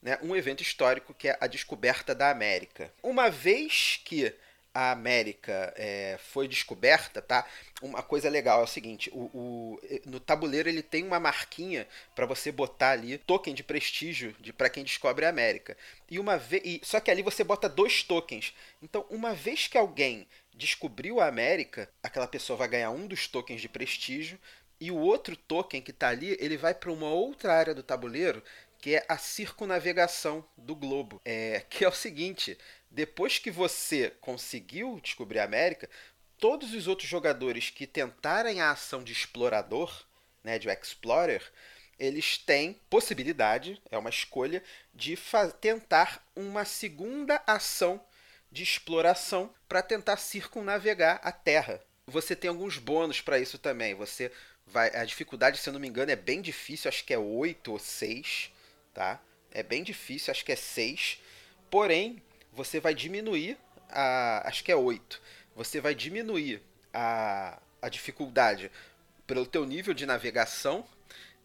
né, 0.02 0.18
um 0.22 0.36
evento 0.36 0.64
histórico 0.64 1.14
que 1.14 1.28
é 1.28 1.38
a 1.40 1.48
descoberta 1.48 2.16
da 2.16 2.30
América. 2.30 2.94
Uma 3.04 3.30
vez 3.30 4.00
que 4.06 4.34
a 4.74 4.92
América 4.92 5.74
é, 5.76 6.18
foi 6.20 6.48
descoberta, 6.48 7.22
tá? 7.22 7.46
Uma 7.82 8.04
coisa 8.04 8.30
legal 8.30 8.62
é 8.62 8.64
o 8.64 8.68
seguinte: 8.68 9.10
o, 9.14 9.30
o 9.34 9.80
no 10.06 10.20
tabuleiro 10.20 10.70
ele 10.70 10.84
tem 10.84 11.04
uma 11.04 11.20
marquinha 11.20 11.88
para 12.16 12.26
você 12.26 12.52
botar 12.52 12.92
ali 12.92 13.18
token 13.18 13.54
de 13.54 13.64
prestígio 13.64 14.36
de 14.40 14.54
para 14.54 14.70
quem 14.70 14.84
descobre 14.84 15.26
a 15.26 15.30
América. 15.30 15.76
E 16.10 16.20
uma 16.20 16.38
vez, 16.38 16.82
só 16.84 17.00
que 17.00 17.12
ali 17.12 17.22
você 17.22 17.44
bota 17.44 17.68
dois 17.68 18.04
tokens. 18.04 18.54
Então, 18.82 19.06
uma 19.10 19.34
vez 19.34 19.68
que 19.68 19.78
alguém 19.78 20.28
descobriu 20.54 21.20
a 21.20 21.28
América, 21.28 21.90
aquela 22.04 22.28
pessoa 22.28 22.58
vai 22.58 22.68
ganhar 22.68 22.92
um 22.92 23.08
dos 23.08 23.28
tokens 23.28 23.62
de 23.62 23.70
prestígio 23.70 24.40
e 24.80 24.92
o 24.92 24.98
outro 24.98 25.36
token 25.36 25.82
que 25.82 25.92
está 25.92 26.10
ali, 26.10 26.38
ele 26.40 26.58
vai 26.58 26.74
para 26.74 26.92
uma 26.92 27.10
outra 27.10 27.54
área 27.54 27.76
do 27.76 27.84
tabuleiro, 27.84 28.42
que 28.80 28.96
é 28.96 29.06
a 29.10 29.18
circunavegação 29.18 30.44
do 30.58 30.76
globo. 30.76 31.22
É, 31.26 31.66
que 31.70 31.84
é 31.84 31.88
o 31.88 31.94
seguinte: 31.94 32.58
depois 32.90 33.38
que 33.38 33.52
você 33.52 34.12
conseguiu 34.22 35.00
descobrir 35.02 35.40
a 35.40 35.44
América, 35.44 35.90
todos 36.38 36.74
os 36.74 36.88
outros 36.88 37.08
jogadores 37.08 37.70
que 37.70 37.86
tentarem 37.86 38.62
a 38.62 38.72
ação 38.72 39.04
de 39.04 39.12
explorador, 39.12 40.06
né, 40.44 40.58
de 40.58 40.70
explorer, 40.70 41.44
eles 42.00 42.38
têm 42.38 42.80
possibilidade, 42.90 43.82
é 43.92 43.98
uma 43.98 44.10
escolha, 44.10 44.64
de 44.94 45.18
tentar 45.60 46.26
uma 46.36 46.64
segunda 46.64 47.44
ação 47.46 48.02
de 48.52 48.64
exploração 48.64 49.54
para 49.68 49.82
tentar 49.82 50.18
circunnavegar 50.18 51.20
a 51.22 51.32
Terra. 51.32 51.84
Você 52.08 52.36
tem 52.36 52.50
alguns 52.50 52.78
bônus 52.78 53.22
para 53.22 53.38
isso 53.38 53.60
também. 53.60 53.94
Você 53.94 54.32
vai, 54.66 54.96
a 54.96 55.04
dificuldade, 55.06 55.60
se 55.60 55.70
eu 55.70 55.74
não 55.74 55.80
me 55.80 55.88
engano, 55.88 56.12
é 56.12 56.16
bem 56.16 56.42
difícil, 56.42 56.90
acho 56.90 57.04
que 57.04 57.14
é 57.14 57.20
8 57.20 57.72
ou 57.72 57.78
6, 57.78 58.52
tá? 58.94 59.22
É 59.52 59.62
bem 59.62 59.84
difícil, 59.84 60.32
acho 60.32 60.46
que 60.46 60.52
é 60.52 60.56
6. 60.56 61.20
Porém, 61.70 62.24
você 62.60 62.78
vai 62.82 62.94
diminuir 62.94 63.58
a. 63.90 64.46
Acho 64.46 64.66
que 64.66 64.72
é 64.72 64.76
8. 64.76 65.22
Você 65.56 65.80
vai 65.80 65.96
diminuir 65.96 66.62
a, 66.94 67.58
a 67.82 67.88
dificuldade 67.88 68.70
pelo 69.26 69.46
teu 69.46 69.66
nível 69.66 69.94
de 69.94 70.06
navegação 70.06 70.86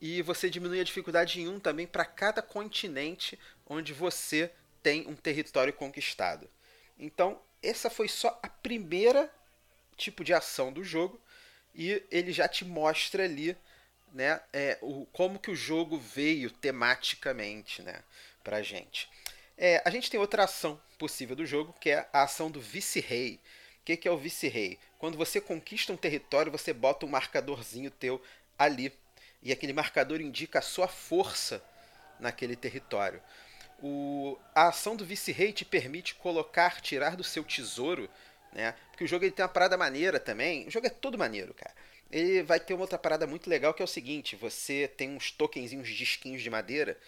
e 0.00 0.22
você 0.22 0.50
diminui 0.50 0.80
a 0.80 0.84
dificuldade 0.84 1.40
em 1.40 1.48
1 1.48 1.60
também 1.60 1.86
para 1.86 2.04
cada 2.04 2.42
continente 2.42 3.38
onde 3.64 3.92
você 3.92 4.50
tem 4.82 5.06
um 5.06 5.14
território 5.14 5.72
conquistado. 5.72 6.50
Então, 6.98 7.40
essa 7.62 7.88
foi 7.88 8.08
só 8.08 8.36
a 8.42 8.48
primeira 8.48 9.32
tipo 9.96 10.24
de 10.24 10.34
ação 10.34 10.72
do 10.72 10.82
jogo 10.82 11.20
e 11.72 12.02
ele 12.10 12.32
já 12.32 12.48
te 12.48 12.64
mostra 12.64 13.22
ali 13.22 13.56
né, 14.12 14.40
é, 14.52 14.78
o, 14.82 15.06
como 15.12 15.38
que 15.38 15.50
o 15.52 15.56
jogo 15.56 15.96
veio 15.96 16.50
tematicamente, 16.50 17.82
né? 17.82 18.02
pra 18.44 18.62
gente. 18.62 19.08
É, 19.56 19.82
a 19.84 19.90
gente 19.90 20.10
tem 20.10 20.18
outra 20.18 20.44
ação 20.44 20.80
possível 20.98 21.36
do 21.36 21.46
jogo, 21.46 21.74
que 21.80 21.90
é 21.90 22.08
a 22.12 22.22
ação 22.22 22.50
do 22.50 22.60
vice-rei. 22.60 23.40
O 23.80 23.84
que, 23.84 23.96
que 23.96 24.08
é 24.08 24.10
o 24.10 24.18
vice-rei? 24.18 24.78
Quando 24.98 25.18
você 25.18 25.40
conquista 25.40 25.92
um 25.92 25.96
território, 25.96 26.50
você 26.50 26.72
bota 26.72 27.06
um 27.06 27.08
marcadorzinho 27.08 27.90
teu 27.90 28.20
ali. 28.58 28.92
E 29.42 29.52
aquele 29.52 29.72
marcador 29.72 30.20
indica 30.20 30.58
a 30.58 30.62
sua 30.62 30.88
força 30.88 31.62
naquele 32.18 32.56
território. 32.56 33.22
O, 33.82 34.38
a 34.54 34.68
ação 34.68 34.96
do 34.96 35.04
vice-rei 35.04 35.52
te 35.52 35.64
permite 35.64 36.14
colocar, 36.14 36.80
tirar 36.80 37.16
do 37.16 37.22
seu 37.22 37.44
tesouro, 37.44 38.08
né? 38.52 38.74
Porque 38.90 39.04
o 39.04 39.06
jogo 39.06 39.24
ele 39.24 39.32
tem 39.32 39.42
uma 39.44 39.48
parada 39.48 39.76
maneira 39.76 40.18
também. 40.18 40.66
O 40.66 40.70
jogo 40.70 40.86
é 40.86 40.90
todo 40.90 41.18
maneiro, 41.18 41.52
cara. 41.52 41.74
Ele 42.10 42.42
vai 42.42 42.60
ter 42.60 42.72
uma 42.72 42.82
outra 42.82 42.98
parada 42.98 43.26
muito 43.26 43.50
legal 43.50 43.74
que 43.74 43.82
é 43.82 43.84
o 43.84 43.88
seguinte: 43.88 44.36
você 44.36 44.88
tem 44.96 45.10
uns 45.10 45.30
tokenzinhos, 45.30 45.88
disquinhos 45.88 46.42
de 46.42 46.48
madeira, 46.48 46.98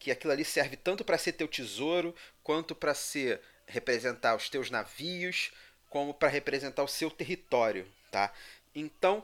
que 0.00 0.10
aquilo 0.10 0.32
ali 0.32 0.44
serve 0.44 0.76
tanto 0.76 1.04
para 1.04 1.18
ser 1.18 1.32
teu 1.32 1.46
tesouro, 1.46 2.16
quanto 2.42 2.74
para 2.74 2.94
ser 2.94 3.40
representar 3.66 4.34
os 4.34 4.48
teus 4.48 4.70
navios, 4.70 5.52
como 5.90 6.14
para 6.14 6.28
representar 6.28 6.82
o 6.82 6.88
seu 6.88 7.10
território, 7.10 7.86
tá? 8.10 8.32
Então, 8.74 9.22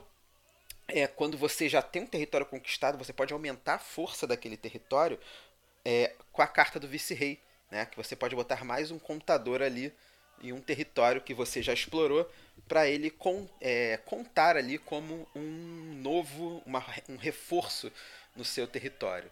é, 0.87 1.07
quando 1.07 1.35
você 1.35 1.67
já 1.67 1.81
tem 1.81 2.03
um 2.03 2.07
território 2.07 2.45
conquistado, 2.45 2.97
você 2.97 3.11
pode 3.11 3.33
aumentar 3.33 3.73
a 3.73 3.79
força 3.79 4.27
daquele 4.27 4.55
território 4.55 5.19
é, 5.83 6.13
com 6.31 6.43
a 6.43 6.47
carta 6.47 6.79
do 6.79 6.87
vice-rei, 6.87 7.41
né? 7.71 7.87
Que 7.87 7.97
você 7.97 8.15
pode 8.15 8.35
botar 8.35 8.63
mais 8.63 8.91
um 8.91 8.99
contador 8.99 9.63
ali 9.63 9.91
em 10.41 10.53
um 10.53 10.61
território 10.61 11.21
que 11.21 11.33
você 11.33 11.63
já 11.63 11.73
explorou 11.73 12.31
para 12.67 12.87
ele 12.87 13.09
com, 13.09 13.49
é, 13.59 13.97
contar 14.05 14.55
ali 14.55 14.77
como 14.77 15.27
um 15.35 15.99
novo, 16.03 16.61
uma, 16.67 16.85
um 17.09 17.17
reforço 17.17 17.91
no 18.35 18.45
seu 18.45 18.67
território, 18.67 19.31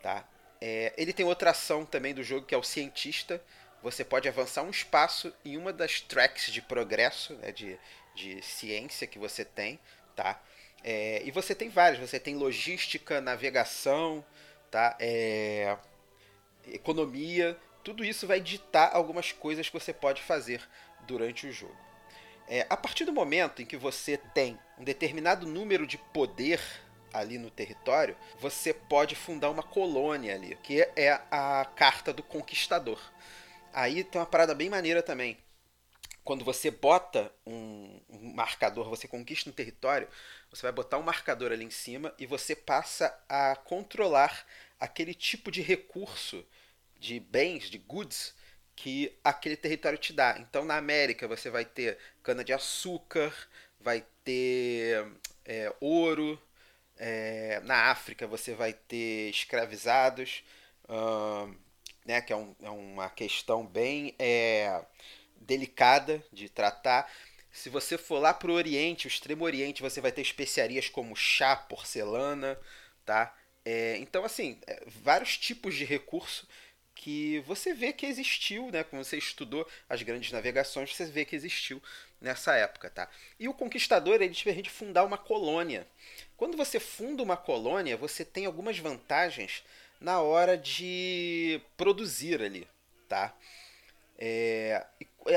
tá? 0.00 0.24
É, 0.60 0.92
ele 0.96 1.12
tem 1.12 1.24
outra 1.24 1.50
ação 1.50 1.84
também 1.84 2.14
do 2.14 2.22
jogo 2.22 2.46
que 2.46 2.54
é 2.54 2.58
o 2.58 2.62
cientista, 2.62 3.42
você 3.82 4.04
pode 4.04 4.28
avançar 4.28 4.62
um 4.62 4.70
espaço 4.70 5.32
em 5.44 5.56
uma 5.56 5.72
das 5.72 6.00
tracks 6.00 6.52
de 6.52 6.60
progresso, 6.60 7.34
né, 7.34 7.52
de, 7.52 7.78
de 8.14 8.42
ciência 8.42 9.06
que 9.06 9.18
você 9.18 9.44
tem, 9.44 9.78
tá? 10.16 10.40
É, 10.82 11.22
e 11.24 11.30
você 11.30 11.54
tem 11.54 11.68
várias, 11.68 12.00
você 12.00 12.18
tem 12.18 12.36
logística, 12.36 13.20
navegação, 13.20 14.24
tá? 14.70 14.96
É, 14.98 15.76
economia, 16.66 17.56
tudo 17.84 18.04
isso 18.04 18.26
vai 18.26 18.40
ditar 18.40 18.90
algumas 18.94 19.32
coisas 19.32 19.68
que 19.68 19.78
você 19.78 19.92
pode 19.92 20.22
fazer 20.22 20.60
durante 21.06 21.46
o 21.46 21.52
jogo. 21.52 21.76
É, 22.48 22.66
a 22.68 22.76
partir 22.76 23.04
do 23.04 23.12
momento 23.12 23.60
em 23.62 23.66
que 23.66 23.76
você 23.76 24.16
tem 24.16 24.58
um 24.78 24.84
determinado 24.84 25.46
número 25.46 25.86
de 25.86 25.98
poder 25.98 26.60
ali 27.12 27.38
no 27.38 27.50
território, 27.50 28.16
você 28.38 28.72
pode 28.72 29.14
fundar 29.14 29.50
uma 29.50 29.62
colônia 29.62 30.34
ali, 30.34 30.56
que 30.62 30.80
é 30.96 31.20
a 31.30 31.64
carta 31.76 32.12
do 32.12 32.22
conquistador. 32.22 33.00
Aí 33.72 34.04
tem 34.04 34.20
uma 34.20 34.26
parada 34.26 34.54
bem 34.54 34.68
maneira 34.68 35.02
também. 35.02 35.38
Quando 36.24 36.44
você 36.44 36.70
bota 36.70 37.32
um, 37.46 38.00
marcador, 38.34 38.88
você 38.88 39.08
conquista 39.08 39.48
um 39.48 39.52
território, 39.52 40.08
você 40.50 40.62
vai 40.62 40.72
botar 40.72 40.98
um 40.98 41.02
marcador 41.02 41.52
ali 41.52 41.64
em 41.64 41.70
cima 41.70 42.14
e 42.18 42.26
você 42.26 42.54
passa 42.54 43.18
a 43.28 43.56
controlar 43.56 44.46
aquele 44.78 45.14
tipo 45.14 45.50
de 45.50 45.62
recurso, 45.62 46.44
de 46.98 47.18
bens, 47.18 47.70
de 47.70 47.78
goods, 47.78 48.34
que 48.76 49.18
aquele 49.24 49.56
território 49.56 49.98
te 49.98 50.12
dá. 50.12 50.36
Então 50.38 50.64
na 50.64 50.76
América 50.76 51.26
você 51.26 51.48
vai 51.50 51.64
ter 51.64 51.98
cana-de-açúcar, 52.22 53.34
vai 53.80 54.04
ter 54.22 55.10
é, 55.44 55.74
ouro, 55.80 56.40
é, 56.98 57.60
na 57.64 57.90
África 57.90 58.26
você 58.26 58.54
vai 58.54 58.72
ter 58.72 59.30
escravizados. 59.30 60.42
Uh, 60.84 61.54
né, 62.08 62.22
que 62.22 62.32
é, 62.32 62.36
um, 62.36 62.56
é 62.62 62.70
uma 62.70 63.10
questão 63.10 63.66
bem 63.66 64.14
é, 64.18 64.82
delicada 65.36 66.24
de 66.32 66.48
tratar. 66.48 67.12
Se 67.52 67.68
você 67.68 67.98
for 67.98 68.18
lá 68.18 68.32
para 68.32 68.50
o 68.50 68.54
Oriente, 68.54 69.06
o 69.06 69.08
Extremo 69.08 69.44
Oriente, 69.44 69.82
você 69.82 70.00
vai 70.00 70.10
ter 70.10 70.22
especiarias 70.22 70.88
como 70.88 71.14
chá, 71.14 71.54
porcelana, 71.54 72.58
tá? 73.04 73.36
É, 73.62 73.98
então, 73.98 74.24
assim, 74.24 74.58
é, 74.66 74.82
vários 74.86 75.36
tipos 75.36 75.74
de 75.74 75.84
recurso 75.84 76.48
que 76.94 77.40
você 77.40 77.74
vê 77.74 77.92
que 77.92 78.06
existiu, 78.06 78.70
né? 78.70 78.82
Quando 78.84 79.04
você 79.04 79.18
estudou 79.18 79.68
as 79.86 80.02
grandes 80.02 80.32
navegações, 80.32 80.96
você 80.96 81.04
vê 81.04 81.26
que 81.26 81.36
existiu 81.36 81.82
nessa 82.20 82.54
época, 82.54 82.90
tá? 82.90 83.08
E 83.38 83.48
o 83.48 83.54
conquistador, 83.54 84.16
ele 84.16 84.34
te 84.34 84.44
permite 84.44 84.70
fundar 84.70 85.04
uma 85.04 85.18
colônia. 85.18 85.86
Quando 86.36 86.56
você 86.56 86.80
funda 86.80 87.22
uma 87.22 87.36
colônia, 87.36 87.96
você 87.96 88.24
tem 88.24 88.46
algumas 88.46 88.78
vantagens 88.78 89.62
na 90.00 90.20
hora 90.20 90.56
de 90.56 91.60
produzir 91.76 92.42
ali, 92.42 92.66
tá? 93.08 93.34
É, 94.18 94.84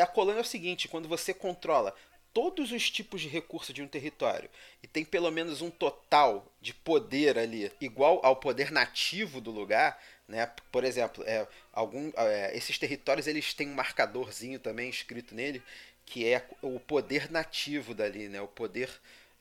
a 0.01 0.07
colônia 0.07 0.39
é 0.39 0.41
o 0.41 0.45
seguinte, 0.45 0.87
quando 0.87 1.07
você 1.07 1.33
controla 1.33 1.95
todos 2.33 2.71
os 2.71 2.89
tipos 2.89 3.21
de 3.21 3.27
recursos 3.27 3.73
de 3.73 3.81
um 3.81 3.87
território 3.87 4.49
e 4.81 4.87
tem 4.87 5.03
pelo 5.03 5.29
menos 5.31 5.61
um 5.61 5.69
total 5.69 6.49
de 6.61 6.73
poder 6.73 7.37
ali 7.37 7.71
igual 7.81 8.19
ao 8.23 8.35
poder 8.35 8.71
nativo 8.71 9.41
do 9.41 9.51
lugar, 9.51 10.01
né? 10.27 10.49
Por 10.71 10.83
exemplo, 10.83 11.23
é, 11.27 11.45
algum, 11.73 12.11
é, 12.15 12.55
esses 12.55 12.77
territórios 12.77 13.27
eles 13.27 13.53
têm 13.53 13.69
um 13.69 13.73
marcadorzinho 13.73 14.59
também 14.59 14.89
escrito 14.89 15.35
nele 15.35 15.61
que 16.05 16.27
é 16.27 16.45
o 16.61 16.79
poder 16.79 17.31
nativo 17.31 17.93
dali, 17.93 18.27
né? 18.27 18.41
O 18.41 18.47
poder 18.47 18.89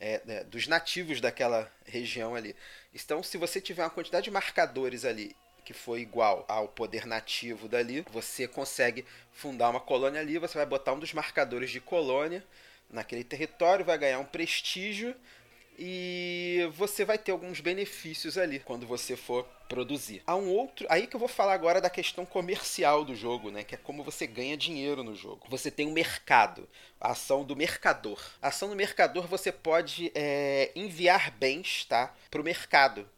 é, 0.01 0.21
é, 0.27 0.45
dos 0.45 0.67
nativos 0.67 1.21
daquela 1.21 1.71
região 1.85 2.35
ali. 2.35 2.57
Então, 2.95 3.23
se 3.23 3.37
você 3.37 3.61
tiver 3.61 3.83
uma 3.83 3.91
quantidade 3.91 4.25
de 4.25 4.31
marcadores 4.31 5.05
ali 5.05 5.37
que 5.65 5.75
foi 5.75 6.01
igual 6.01 6.45
ao 6.49 6.67
poder 6.67 7.07
nativo 7.07 7.69
dali, 7.69 8.05
você 8.11 8.49
consegue 8.49 9.05
fundar 9.33 9.71
uma 9.71 9.79
colônia 9.79 10.21
ali, 10.21 10.39
você 10.39 10.57
vai 10.57 10.67
botar 10.67 10.95
um 10.95 10.99
dos 10.99 11.13
marcadores 11.13 11.71
de 11.71 11.81
colônia 11.81 12.45
naquele 12.89 13.23
território, 13.23 13.85
vai 13.85 13.97
ganhar 13.97 14.19
um 14.19 14.25
prestígio 14.25 15.15
e 15.79 16.69
você 16.75 17.05
vai 17.05 17.17
ter 17.17 17.33
alguns 17.33 17.61
benefícios 17.61 18.37
ali 18.37 18.61
quando 18.61 18.87
você 18.87 19.17
for 19.17 19.45
produzir. 19.69 20.23
Há 20.27 20.37
um 20.37 20.49
outro, 20.49 20.87
aí 20.91 21.07
que 21.07 21.17
eu 21.17 21.21
vou 21.21 21.29
falar 21.29 21.55
agora 21.55 21.81
da 21.81 21.89
questão 21.89 22.27
comercial 22.27 23.05
do 23.05 23.15
jogo, 23.15 23.51
né, 23.51 23.65
que 23.65 23.75
é 23.75 23.79
como 23.79 24.05
você 24.05 24.27
ganha 24.27 24.57
dinheiro 24.57 25.03
no 25.03 25.15
jogo. 25.15 25.47
Você 25.49 25.71
tem 25.71 25.87
um 25.87 25.93
mercado, 25.93 26.69
a 27.01 27.13
ação 27.13 27.45
do 27.45 27.57
mercador. 27.57 28.21
A 28.43 28.49
ação 28.49 28.69
do 28.69 28.77
mercador 28.77 29.27
você 29.27 29.51
pode 29.51 30.13
é, 30.15 30.71
enviar 30.75 31.31
bens, 31.31 31.85
tá, 31.85 32.15
para 32.31 32.41
o 32.41 32.45
mercado. 32.45 33.09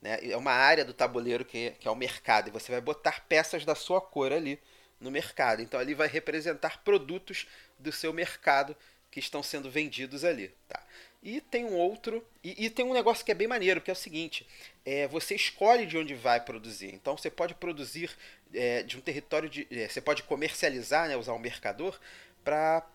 Né? 0.00 0.18
É 0.30 0.36
uma 0.36 0.52
área 0.52 0.84
do 0.84 0.94
tabuleiro 0.94 1.44
que, 1.44 1.72
que 1.78 1.86
é 1.86 1.90
o 1.90 1.96
mercado 1.96 2.48
e 2.48 2.52
você 2.52 2.72
vai 2.72 2.80
botar 2.80 3.24
peças 3.28 3.64
da 3.64 3.74
sua 3.74 4.00
cor 4.00 4.32
ali 4.32 4.58
no 5.00 5.10
mercado. 5.10 5.62
Então 5.62 5.78
ali 5.78 5.94
vai 5.94 6.08
representar 6.08 6.82
produtos 6.82 7.46
do 7.78 7.92
seu 7.92 8.12
mercado 8.12 8.76
que 9.10 9.20
estão 9.20 9.42
sendo 9.42 9.70
vendidos 9.70 10.24
ali, 10.24 10.54
tá? 10.68 10.82
E 11.22 11.40
tem 11.40 11.64
um 11.64 11.74
outro. 11.74 12.24
E, 12.44 12.66
e, 12.66 12.70
tem 12.70 12.84
um 12.84 12.92
negócio 12.92 13.24
que 13.24 13.32
é 13.32 13.34
bem 13.34 13.48
maneiro, 13.48 13.80
que 13.80 13.90
é 13.90 13.92
o 13.92 13.96
seguinte: 13.96 14.46
é, 14.84 15.06
você 15.08 15.34
escolhe 15.34 15.84
de 15.84 15.98
onde 15.98 16.14
vai 16.14 16.40
produzir. 16.40 16.94
Então 16.94 17.16
você 17.16 17.30
pode 17.30 17.54
produzir 17.54 18.16
é, 18.54 18.82
de 18.82 18.96
um 18.96 19.00
território 19.00 19.48
de. 19.48 19.66
É, 19.70 19.88
você 19.88 20.00
pode 20.00 20.22
comercializar, 20.22 21.08
né, 21.08 21.16
usar 21.16 21.32
um 21.32 21.38
mercador, 21.38 21.98
para 22.44 22.86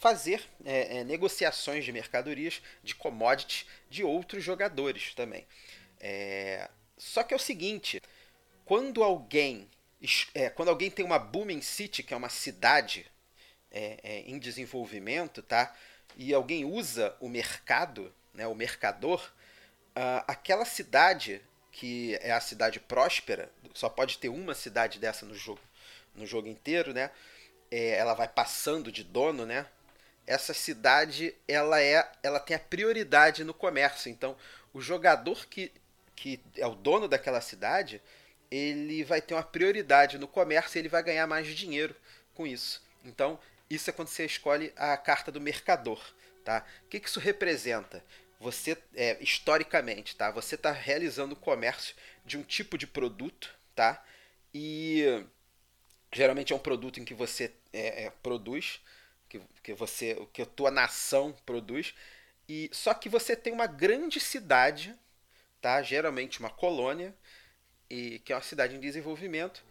fazer 0.00 0.42
é, 0.64 0.98
é, 0.98 1.04
negociações 1.04 1.84
de 1.84 1.92
mercadorias, 1.92 2.60
de 2.82 2.96
commodities 2.96 3.64
de 3.88 4.02
outros 4.02 4.42
jogadores 4.42 5.14
também. 5.14 5.46
É, 6.00 6.68
só 6.98 7.22
que 7.22 7.32
é 7.32 7.36
o 7.36 7.40
seguinte: 7.40 8.02
quando 8.64 9.04
alguém. 9.04 9.70
quando 10.56 10.68
alguém 10.68 10.90
tem 10.90 11.04
uma 11.04 11.18
booming 11.18 11.62
city, 11.62 12.02
que 12.02 12.12
é 12.12 12.16
uma 12.16 12.28
cidade 12.28 13.06
em 14.24 14.38
desenvolvimento, 14.38 15.42
tá? 15.42 15.74
E 16.16 16.32
alguém 16.32 16.64
usa 16.64 17.14
o 17.20 17.28
mercado, 17.28 18.12
né, 18.32 18.46
o 18.46 18.54
mercador, 18.54 19.20
uh, 19.96 20.24
aquela 20.26 20.64
cidade 20.64 21.42
que 21.72 22.18
é 22.22 22.32
a 22.32 22.40
cidade 22.40 22.80
próspera, 22.80 23.50
só 23.74 23.88
pode 23.88 24.16
ter 24.16 24.30
uma 24.30 24.54
cidade 24.54 24.98
dessa 24.98 25.26
no 25.26 25.34
jogo, 25.34 25.60
no 26.14 26.26
jogo 26.26 26.48
inteiro, 26.48 26.94
né? 26.94 27.10
É, 27.70 27.90
ela 27.98 28.14
vai 28.14 28.26
passando 28.26 28.90
de 28.90 29.04
dono, 29.04 29.44
né? 29.44 29.66
Essa 30.26 30.54
cidade 30.54 31.34
ela 31.46 31.80
é, 31.80 32.10
ela 32.22 32.40
tem 32.40 32.56
a 32.56 32.60
prioridade 32.60 33.44
no 33.44 33.52
comércio. 33.52 34.10
Então, 34.10 34.34
o 34.72 34.80
jogador 34.80 35.46
que, 35.46 35.70
que 36.14 36.40
é 36.56 36.66
o 36.66 36.74
dono 36.74 37.06
daquela 37.06 37.42
cidade, 37.42 38.00
ele 38.50 39.04
vai 39.04 39.20
ter 39.20 39.34
uma 39.34 39.42
prioridade 39.42 40.16
no 40.16 40.26
comércio 40.26 40.78
e 40.78 40.80
ele 40.80 40.88
vai 40.88 41.02
ganhar 41.02 41.26
mais 41.26 41.46
dinheiro 41.48 41.94
com 42.34 42.46
isso. 42.46 42.82
Então, 43.04 43.38
isso 43.68 43.90
é 43.90 43.92
quando 43.92 44.08
você 44.08 44.24
escolhe 44.24 44.72
a 44.76 44.96
carta 44.96 45.32
do 45.32 45.40
mercador, 45.40 46.00
tá? 46.44 46.64
O 46.84 46.88
que, 46.88 47.00
que 47.00 47.08
isso 47.08 47.20
representa? 47.20 48.04
Você, 48.38 48.76
é, 48.94 49.16
historicamente, 49.20 50.14
tá? 50.14 50.30
Você 50.30 50.54
está 50.54 50.70
realizando 50.70 51.32
o 51.32 51.38
comércio 51.38 51.94
de 52.24 52.36
um 52.36 52.42
tipo 52.42 52.76
de 52.78 52.86
produto, 52.86 53.54
tá? 53.74 54.02
E 54.54 55.24
geralmente 56.12 56.52
é 56.52 56.56
um 56.56 56.60
produto 56.60 57.00
em 57.00 57.04
que 57.04 57.14
você 57.14 57.52
é, 57.72 58.04
é, 58.04 58.10
produz, 58.22 58.80
que, 59.28 59.40
que 59.62 59.74
você, 59.74 60.16
que 60.32 60.42
a 60.42 60.46
tua 60.46 60.70
nação 60.70 61.34
produz, 61.44 61.94
e 62.48 62.70
só 62.72 62.94
que 62.94 63.08
você 63.08 63.34
tem 63.34 63.52
uma 63.52 63.66
grande 63.66 64.20
cidade, 64.20 64.94
tá? 65.60 65.82
Geralmente 65.82 66.38
uma 66.38 66.50
colônia 66.50 67.14
e 67.90 68.20
que 68.20 68.32
é 68.32 68.36
uma 68.36 68.42
cidade 68.42 68.76
em 68.76 68.80
desenvolvimento. 68.80 69.64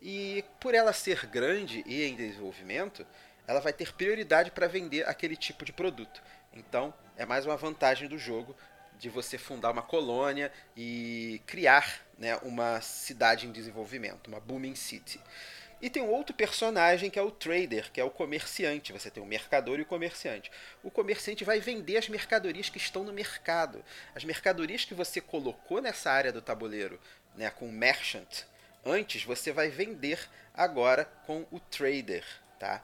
E 0.00 0.44
por 0.60 0.74
ela 0.74 0.92
ser 0.92 1.26
grande 1.26 1.84
e 1.86 2.02
em 2.02 2.16
desenvolvimento, 2.16 3.06
ela 3.52 3.60
vai 3.60 3.72
ter 3.72 3.92
prioridade 3.92 4.50
para 4.50 4.66
vender 4.66 5.06
aquele 5.06 5.36
tipo 5.36 5.64
de 5.64 5.72
produto. 5.72 6.22
Então, 6.54 6.92
é 7.16 7.26
mais 7.26 7.44
uma 7.44 7.56
vantagem 7.56 8.08
do 8.08 8.18
jogo 8.18 8.56
de 8.98 9.10
você 9.10 9.36
fundar 9.36 9.70
uma 9.70 9.82
colônia 9.82 10.50
e 10.76 11.40
criar 11.46 12.00
né, 12.18 12.36
uma 12.42 12.80
cidade 12.80 13.46
em 13.46 13.52
desenvolvimento, 13.52 14.28
uma 14.28 14.40
booming 14.40 14.74
city. 14.74 15.20
E 15.82 15.90
tem 15.90 16.02
um 16.02 16.10
outro 16.10 16.34
personagem 16.34 17.10
que 17.10 17.18
é 17.18 17.22
o 17.22 17.30
trader, 17.30 17.90
que 17.92 18.00
é 18.00 18.04
o 18.04 18.10
comerciante. 18.10 18.92
Você 18.92 19.10
tem 19.10 19.22
o 19.22 19.26
mercador 19.26 19.78
e 19.80 19.82
o 19.82 19.86
comerciante. 19.86 20.50
O 20.82 20.90
comerciante 20.90 21.44
vai 21.44 21.60
vender 21.60 21.96
as 21.96 22.08
mercadorias 22.08 22.70
que 22.70 22.78
estão 22.78 23.02
no 23.02 23.12
mercado. 23.12 23.84
As 24.14 24.24
mercadorias 24.24 24.84
que 24.84 24.94
você 24.94 25.20
colocou 25.20 25.82
nessa 25.82 26.10
área 26.10 26.32
do 26.32 26.40
tabuleiro, 26.40 27.00
né, 27.34 27.50
com 27.50 27.68
o 27.68 27.72
merchant, 27.72 28.44
antes 28.84 29.24
você 29.24 29.52
vai 29.52 29.68
vender 29.68 30.20
agora 30.54 31.04
com 31.26 31.44
o 31.50 31.58
trader, 31.58 32.24
tá? 32.58 32.82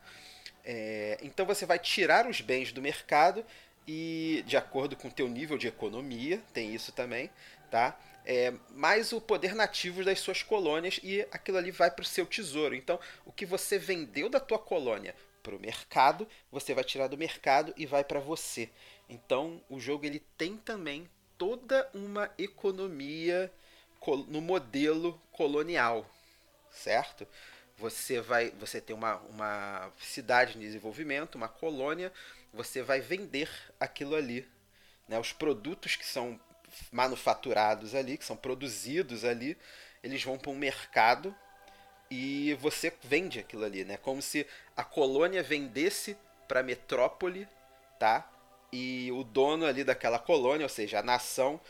É, 0.71 1.19
então 1.23 1.47
você 1.47 1.65
vai 1.65 1.79
tirar 1.79 2.29
os 2.29 2.43
bens 2.43 2.73
do 2.73 2.83
mercado 2.83 3.45
e 3.87 4.45
de 4.47 4.57
acordo 4.57 4.95
com 4.95 5.09
o 5.09 5.11
teu 5.11 5.27
nível 5.27 5.57
de 5.57 5.67
economia, 5.67 6.43
tem 6.53 6.75
isso 6.75 6.93
também, 6.93 7.31
tá? 7.71 7.99
é, 8.29 8.53
mais 8.75 9.11
o 9.15 9.23
poder 9.23 9.55
nativo 9.55 10.05
das 10.05 10.21
suas 10.21 10.43
colônias 10.43 11.01
e 11.03 11.27
aquilo 11.33 11.57
ali 11.57 11.71
vai 11.71 11.91
para 11.91 12.03
o 12.03 12.07
seu 12.07 12.27
tesouro. 12.27 12.75
Então, 12.75 13.01
o 13.25 13.33
que 13.33 13.47
você 13.47 13.79
vendeu 13.79 14.29
da 14.29 14.39
tua 14.39 14.59
colônia 14.59 15.17
para 15.43 15.57
o 15.57 15.59
mercado, 15.59 16.29
você 16.53 16.75
vai 16.75 16.85
tirar 16.85 17.07
do 17.07 17.17
mercado 17.17 17.73
e 17.75 17.87
vai 17.87 18.05
para 18.05 18.21
você. 18.21 18.69
Então, 19.09 19.63
o 19.71 19.81
jogo 19.81 20.05
ele 20.05 20.23
tem 20.37 20.59
também 20.59 21.09
toda 21.39 21.89
uma 21.95 22.31
economia 22.37 23.51
no 24.29 24.43
modelo 24.43 25.19
colonial, 25.33 26.05
certo? 26.71 27.27
Você 27.79 28.21
vai, 28.21 28.51
você 28.59 28.81
tem 28.81 28.95
uma, 28.95 29.17
uma 29.31 29.93
cidade 30.01 30.57
em 30.57 30.61
desenvolvimento, 30.61 31.37
uma 31.37 31.49
colônia, 31.49 32.13
você 32.53 32.83
vai 32.83 33.01
vender 33.01 33.49
aquilo 33.79 34.17
ali, 34.17 34.49
né? 35.07 35.19
Os 35.19 35.33
produtos 35.33 35.95
que 35.95 36.05
são 36.05 36.41
manufaturados 36.91 37.95
ali, 37.95 38.19
que 38.19 38.25
são 38.25 38.37
produzidos 38.37 39.25
ali, 39.25 39.57
eles 40.03 40.23
vão 40.23 40.39
para 40.39 40.51
um 40.51 40.57
mercado 40.57 41.35
e 42.11 42.55
você 42.61 42.93
vende 43.03 43.39
aquilo 43.39 43.65
ali, 43.65 43.85
né? 43.85 43.97
Como 43.97 44.21
se 44.21 44.47
a 44.77 44.83
colônia 44.83 45.43
vendesse 45.43 46.17
para 46.47 46.61
a 46.61 46.63
metrópole, 46.63 47.47
tá? 47.99 48.29
E 48.73 49.11
o 49.13 49.23
dono 49.23 49.67
ali 49.67 49.85
daquela 49.85 50.19
colônia, 50.19 50.65
ou 50.65 50.71
seja, 50.71 50.99
a 50.99 51.03
nação, 51.03 51.61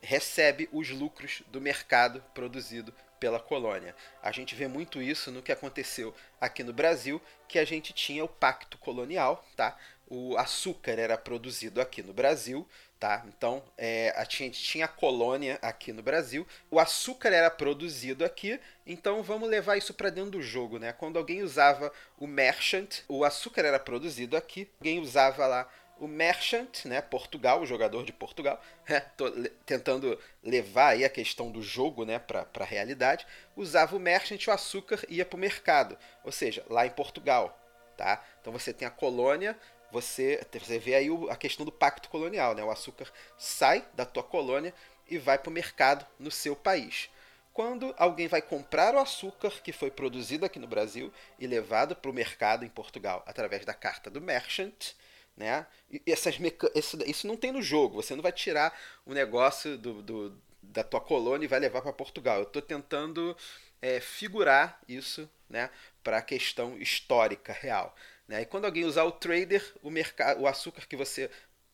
recebe 0.00 0.68
os 0.72 0.90
lucros 0.90 1.42
do 1.46 1.60
mercado 1.60 2.22
produzido 2.34 2.94
pela 3.18 3.40
colônia. 3.40 3.94
A 4.22 4.30
gente 4.30 4.54
vê 4.54 4.68
muito 4.68 5.00
isso 5.00 5.30
no 5.30 5.42
que 5.42 5.52
aconteceu 5.52 6.14
aqui 6.40 6.62
no 6.62 6.72
Brasil, 6.72 7.20
que 7.48 7.58
a 7.58 7.64
gente 7.64 7.92
tinha 7.92 8.24
o 8.24 8.28
pacto 8.28 8.78
colonial, 8.78 9.44
tá? 9.56 9.76
O 10.06 10.36
açúcar 10.36 10.98
era 10.98 11.16
produzido 11.16 11.80
aqui 11.80 12.02
no 12.02 12.12
Brasil, 12.12 12.68
Tá? 13.04 13.22
Então, 13.28 13.62
é, 13.76 14.14
a 14.16 14.24
gente 14.24 14.62
tinha 14.62 14.86
a 14.86 14.88
colônia 14.88 15.58
aqui 15.60 15.92
no 15.92 16.02
Brasil, 16.02 16.46
o 16.70 16.80
açúcar 16.80 17.28
era 17.34 17.50
produzido 17.50 18.24
aqui, 18.24 18.58
então 18.86 19.22
vamos 19.22 19.46
levar 19.46 19.76
isso 19.76 19.92
para 19.92 20.08
dentro 20.08 20.30
do 20.30 20.42
jogo. 20.42 20.78
Né? 20.78 20.90
Quando 20.90 21.18
alguém 21.18 21.42
usava 21.42 21.92
o 22.18 22.26
merchant, 22.26 23.00
o 23.06 23.22
açúcar 23.22 23.66
era 23.66 23.78
produzido 23.78 24.38
aqui, 24.38 24.70
alguém 24.80 25.00
usava 25.00 25.46
lá 25.46 25.68
o 25.98 26.08
merchant, 26.08 26.84
né, 26.84 27.00
Portugal, 27.00 27.60
o 27.60 27.66
jogador 27.66 28.04
de 28.04 28.12
Portugal, 28.12 28.60
né, 28.88 29.00
tô 29.16 29.30
tentando 29.64 30.18
levar 30.42 30.88
aí 30.88 31.04
a 31.04 31.08
questão 31.08 31.50
do 31.50 31.62
jogo, 31.62 32.04
né, 32.04 32.18
para 32.18 32.46
a 32.60 32.64
realidade, 32.64 33.26
usava 33.56 33.96
o 33.96 34.00
merchant, 34.00 34.46
o 34.46 34.50
açúcar 34.50 35.00
ia 35.08 35.24
para 35.24 35.36
o 35.36 35.40
mercado, 35.40 35.96
ou 36.24 36.32
seja, 36.32 36.64
lá 36.68 36.86
em 36.86 36.90
Portugal, 36.90 37.58
tá? 37.96 38.24
Então 38.40 38.52
você 38.52 38.72
tem 38.72 38.86
a 38.86 38.90
colônia 38.90 39.56
você, 39.94 40.44
você 40.52 40.76
vê 40.76 40.96
aí 40.96 41.08
a 41.30 41.36
questão 41.36 41.64
do 41.64 41.70
pacto 41.70 42.08
colonial, 42.08 42.52
né? 42.52 42.64
O 42.64 42.70
açúcar 42.70 43.12
sai 43.38 43.86
da 43.94 44.04
tua 44.04 44.24
colônia 44.24 44.74
e 45.08 45.18
vai 45.18 45.38
para 45.38 45.50
o 45.50 45.52
mercado 45.52 46.04
no 46.18 46.32
seu 46.32 46.56
país. 46.56 47.08
Quando 47.52 47.94
alguém 47.96 48.26
vai 48.26 48.42
comprar 48.42 48.96
o 48.96 48.98
açúcar 48.98 49.50
que 49.62 49.70
foi 49.70 49.92
produzido 49.92 50.44
aqui 50.44 50.58
no 50.58 50.66
Brasil 50.66 51.12
e 51.38 51.46
levado 51.46 51.94
para 51.94 52.10
o 52.10 52.14
mercado 52.14 52.64
em 52.64 52.68
Portugal 52.68 53.22
através 53.24 53.64
da 53.64 53.72
carta 53.72 54.10
do 54.10 54.20
merchant, 54.20 54.94
né? 55.36 55.66
Essas 56.06 56.36
isso, 56.74 56.98
isso 57.06 57.26
não 57.26 57.36
tem 57.36 57.52
no 57.52 57.62
jogo. 57.62 58.02
Você 58.02 58.14
não 58.14 58.22
vai 58.22 58.32
tirar 58.32 58.78
o 59.04 59.12
negócio 59.12 59.76
do, 59.76 60.02
do 60.02 60.44
da 60.62 60.82
tua 60.82 61.00
colônia 61.00 61.44
e 61.44 61.48
vai 61.48 61.60
levar 61.60 61.82
para 61.82 61.92
Portugal. 61.92 62.38
Eu 62.38 62.44
estou 62.44 62.62
tentando 62.62 63.36
é, 63.80 64.00
figurar 64.00 64.80
isso, 64.88 65.28
né, 65.48 65.70
para 66.02 66.18
a 66.18 66.22
questão 66.22 66.78
histórica 66.78 67.52
real. 67.52 67.94
Né? 68.26 68.42
E 68.42 68.46
quando 68.46 68.64
alguém 68.64 68.84
usar 68.84 69.04
o 69.04 69.12
trader, 69.12 69.62
o, 69.82 69.90
mercado, 69.90 70.40
o 70.40 70.46
açúcar 70.46 70.86
que 70.86 70.96
você 70.96 71.30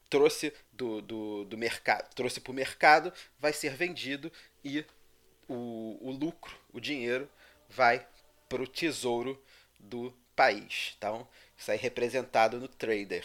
trouxe 0.09 0.53
do, 0.73 1.01
do, 1.01 1.45
do 1.45 1.57
mercado, 1.57 2.13
trouxe 2.15 2.41
para 2.41 2.51
o 2.51 2.55
mercado, 2.55 3.13
vai 3.39 3.53
ser 3.53 3.75
vendido 3.77 4.33
e 4.65 4.85
o, 5.49 5.99
o 6.01 6.11
lucro, 6.11 6.55
o 6.73 6.81
dinheiro, 6.81 7.31
vai 7.69 8.05
para 8.49 8.63
o 8.63 8.67
tesouro 8.67 9.41
do 9.79 10.13
país. 10.35 10.95
Então, 10.99 11.27
isso 11.57 11.71
aí 11.71 11.79
representado 11.79 12.59
no 12.59 12.67
trader. 12.67 13.25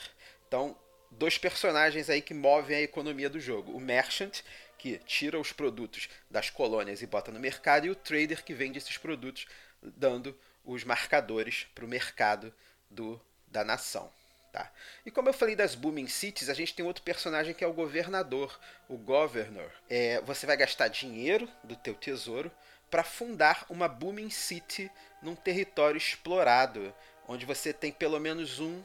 Então, 0.55 0.73
dois 1.11 1.37
personagens 1.37 2.09
aí 2.09 2.21
que 2.21 2.33
movem 2.33 2.77
a 2.77 2.81
economia 2.81 3.29
do 3.29 3.41
jogo. 3.41 3.73
O 3.73 3.79
merchant, 3.79 4.39
que 4.77 4.97
tira 4.99 5.37
os 5.37 5.51
produtos 5.51 6.07
das 6.31 6.49
colônias 6.49 7.01
e 7.01 7.05
bota 7.05 7.29
no 7.29 7.41
mercado, 7.41 7.85
e 7.85 7.89
o 7.89 7.95
trader 7.95 8.41
que 8.41 8.53
vende 8.53 8.77
esses 8.77 8.97
produtos, 8.97 9.47
dando 9.81 10.33
os 10.63 10.85
marcadores 10.85 11.67
para 11.75 11.83
o 11.83 11.89
mercado 11.89 12.53
do, 12.89 13.19
da 13.47 13.65
nação. 13.65 14.09
Tá? 14.53 14.71
E 15.05 15.11
como 15.11 15.27
eu 15.27 15.33
falei 15.33 15.57
das 15.57 15.75
booming 15.75 16.07
cities, 16.07 16.49
a 16.49 16.53
gente 16.53 16.73
tem 16.73 16.85
outro 16.85 17.03
personagem 17.03 17.53
que 17.53 17.65
é 17.65 17.67
o 17.67 17.73
governador, 17.73 18.57
o 18.87 18.95
governor. 18.95 19.69
É, 19.89 20.21
você 20.21 20.45
vai 20.45 20.55
gastar 20.55 20.87
dinheiro 20.87 21.49
do 21.65 21.75
teu 21.75 21.95
tesouro 21.95 22.49
para 22.89 23.03
fundar 23.03 23.65
uma 23.69 23.89
booming 23.89 24.29
city 24.29 24.89
num 25.21 25.35
território 25.35 25.97
explorado, 25.97 26.95
onde 27.27 27.45
você 27.45 27.73
tem 27.73 27.91
pelo 27.91 28.21
menos 28.21 28.61
um 28.61 28.81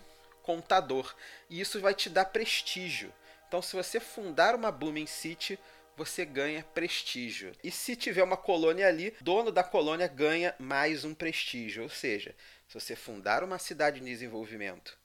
contador. 0.51 1.15
E 1.49 1.61
isso 1.61 1.81
vai 1.81 1.95
te 1.95 2.11
dar 2.11 2.25
prestígio. 2.25 3.13
Então, 3.47 3.63
se 3.63 3.77
você 3.77 4.01
fundar 4.01 4.57
uma 4.57 4.73
booming 4.73 5.07
city, 5.07 5.57
você 5.97 6.25
ganha 6.25 6.65
prestígio. 6.75 7.53
E 7.63 7.71
se 7.71 7.95
tiver 7.95 8.25
uma 8.25 8.37
colônia 8.37 8.89
ali, 8.89 9.15
dono 9.21 9.53
da 9.53 9.63
colônia 9.63 10.09
ganha 10.09 10.55
mais 10.59 11.05
um 11.05 11.15
prestígio. 11.15 11.85
Ou 11.85 11.89
seja, 11.89 12.35
se 12.67 12.75
você 12.75 12.97
fundar 12.97 13.45
uma 13.45 13.59
cidade 13.59 14.01
em 14.01 14.05
desenvolvimento 14.05 14.99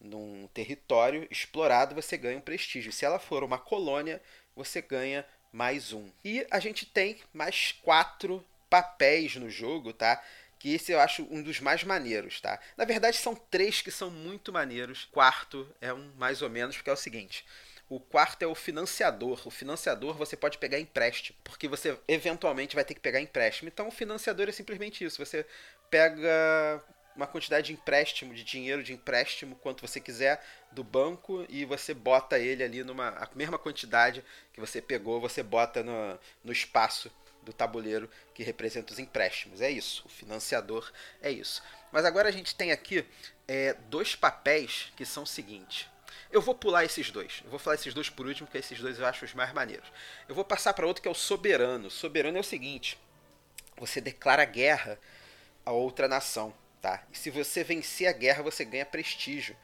num 0.00 0.48
território 0.52 1.28
explorado, 1.30 1.94
você 1.94 2.16
ganha 2.16 2.38
um 2.38 2.40
prestígio. 2.42 2.90
Se 2.90 3.04
ela 3.04 3.18
for 3.18 3.44
uma 3.44 3.58
colônia, 3.58 4.20
você 4.56 4.82
ganha 4.82 5.24
mais 5.52 5.92
um. 5.92 6.10
E 6.24 6.44
a 6.50 6.58
gente 6.58 6.84
tem 6.84 7.20
mais 7.32 7.72
quatro 7.82 8.44
papéis 8.68 9.36
no 9.36 9.50
jogo, 9.50 9.92
tá? 9.92 10.22
Que 10.60 10.74
esse 10.74 10.92
eu 10.92 11.00
acho 11.00 11.26
um 11.30 11.42
dos 11.42 11.58
mais 11.58 11.82
maneiros, 11.82 12.40
tá? 12.40 12.60
Na 12.76 12.84
verdade, 12.84 13.16
são 13.16 13.34
três 13.34 13.80
que 13.80 13.90
são 13.90 14.10
muito 14.10 14.52
maneiros. 14.52 15.08
Quarto 15.10 15.66
é 15.80 15.92
um 15.92 16.12
mais 16.16 16.42
ou 16.42 16.50
menos, 16.50 16.76
porque 16.76 16.90
é 16.90 16.92
o 16.92 16.96
seguinte. 16.96 17.44
O 17.88 17.98
quarto 17.98 18.42
é 18.42 18.46
o 18.46 18.54
financiador. 18.54 19.40
O 19.44 19.50
financiador 19.50 20.14
você 20.14 20.36
pode 20.36 20.58
pegar 20.58 20.78
empréstimo, 20.78 21.36
porque 21.42 21.66
você 21.66 21.98
eventualmente 22.06 22.76
vai 22.76 22.84
ter 22.84 22.94
que 22.94 23.00
pegar 23.00 23.20
empréstimo. 23.20 23.68
Então 23.68 23.88
o 23.88 23.90
financiador 23.90 24.48
é 24.48 24.52
simplesmente 24.52 25.04
isso. 25.04 25.24
Você 25.24 25.44
pega 25.90 26.84
uma 27.16 27.26
quantidade 27.26 27.68
de 27.68 27.72
empréstimo, 27.72 28.34
de 28.34 28.44
dinheiro 28.44 28.82
de 28.82 28.92
empréstimo, 28.92 29.56
quanto 29.56 29.86
você 29.86 29.98
quiser 29.98 30.40
do 30.70 30.84
banco 30.84 31.44
e 31.48 31.64
você 31.64 31.92
bota 31.92 32.38
ele 32.38 32.62
ali 32.62 32.84
numa. 32.84 33.08
A 33.08 33.28
mesma 33.34 33.58
quantidade 33.58 34.24
que 34.52 34.60
você 34.60 34.80
pegou, 34.80 35.20
você 35.20 35.42
bota 35.42 35.82
no, 35.82 36.18
no 36.44 36.52
espaço 36.52 37.10
do 37.42 37.52
tabuleiro 37.52 38.10
que 38.34 38.42
representa 38.42 38.92
os 38.92 38.98
empréstimos. 38.98 39.60
É 39.60 39.70
isso. 39.70 40.02
O 40.06 40.08
financiador 40.08 40.90
é 41.22 41.30
isso. 41.30 41.62
Mas 41.92 42.04
agora 42.04 42.28
a 42.28 42.32
gente 42.32 42.54
tem 42.54 42.72
aqui 42.72 43.04
é, 43.48 43.74
dois 43.88 44.14
papéis 44.14 44.92
que 44.96 45.04
são 45.04 45.22
o 45.24 45.26
seguinte. 45.26 45.88
Eu 46.30 46.40
vou 46.40 46.54
pular 46.54 46.84
esses 46.84 47.10
dois. 47.10 47.40
Eu 47.44 47.50
vou 47.50 47.58
falar 47.58 47.74
esses 47.74 47.92
dois 47.92 48.08
por 48.08 48.26
último, 48.26 48.46
porque 48.46 48.58
esses 48.58 48.78
dois 48.78 48.98
eu 48.98 49.06
acho 49.06 49.24
os 49.24 49.34
mais 49.34 49.52
maneiros. 49.52 49.90
Eu 50.28 50.34
vou 50.34 50.44
passar 50.44 50.72
para 50.74 50.86
outro 50.86 51.02
que 51.02 51.08
é 51.08 51.10
o 51.10 51.14
soberano. 51.14 51.88
O 51.88 51.90
soberano 51.90 52.36
é 52.36 52.40
o 52.40 52.44
seguinte: 52.44 52.98
você 53.76 54.00
declara 54.00 54.44
guerra 54.44 54.98
a 55.64 55.72
outra 55.72 56.06
nação 56.06 56.54
tá? 56.80 57.02
E 57.12 57.18
se 57.18 57.30
você 57.30 57.62
vencer 57.62 58.08
a 58.08 58.12
guerra, 58.12 58.42
você 58.42 58.64
ganha 58.64 58.86
prestígio. 58.86 59.56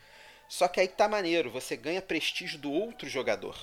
Só 0.49 0.69
que 0.69 0.81
aí 0.81 0.87
tá 0.87 1.09
maneiro, 1.09 1.51
você 1.51 1.77
ganha 1.77 2.01
prestígio 2.01 2.59
do 2.59 2.71
outro 2.71 3.09
jogador. 3.09 3.57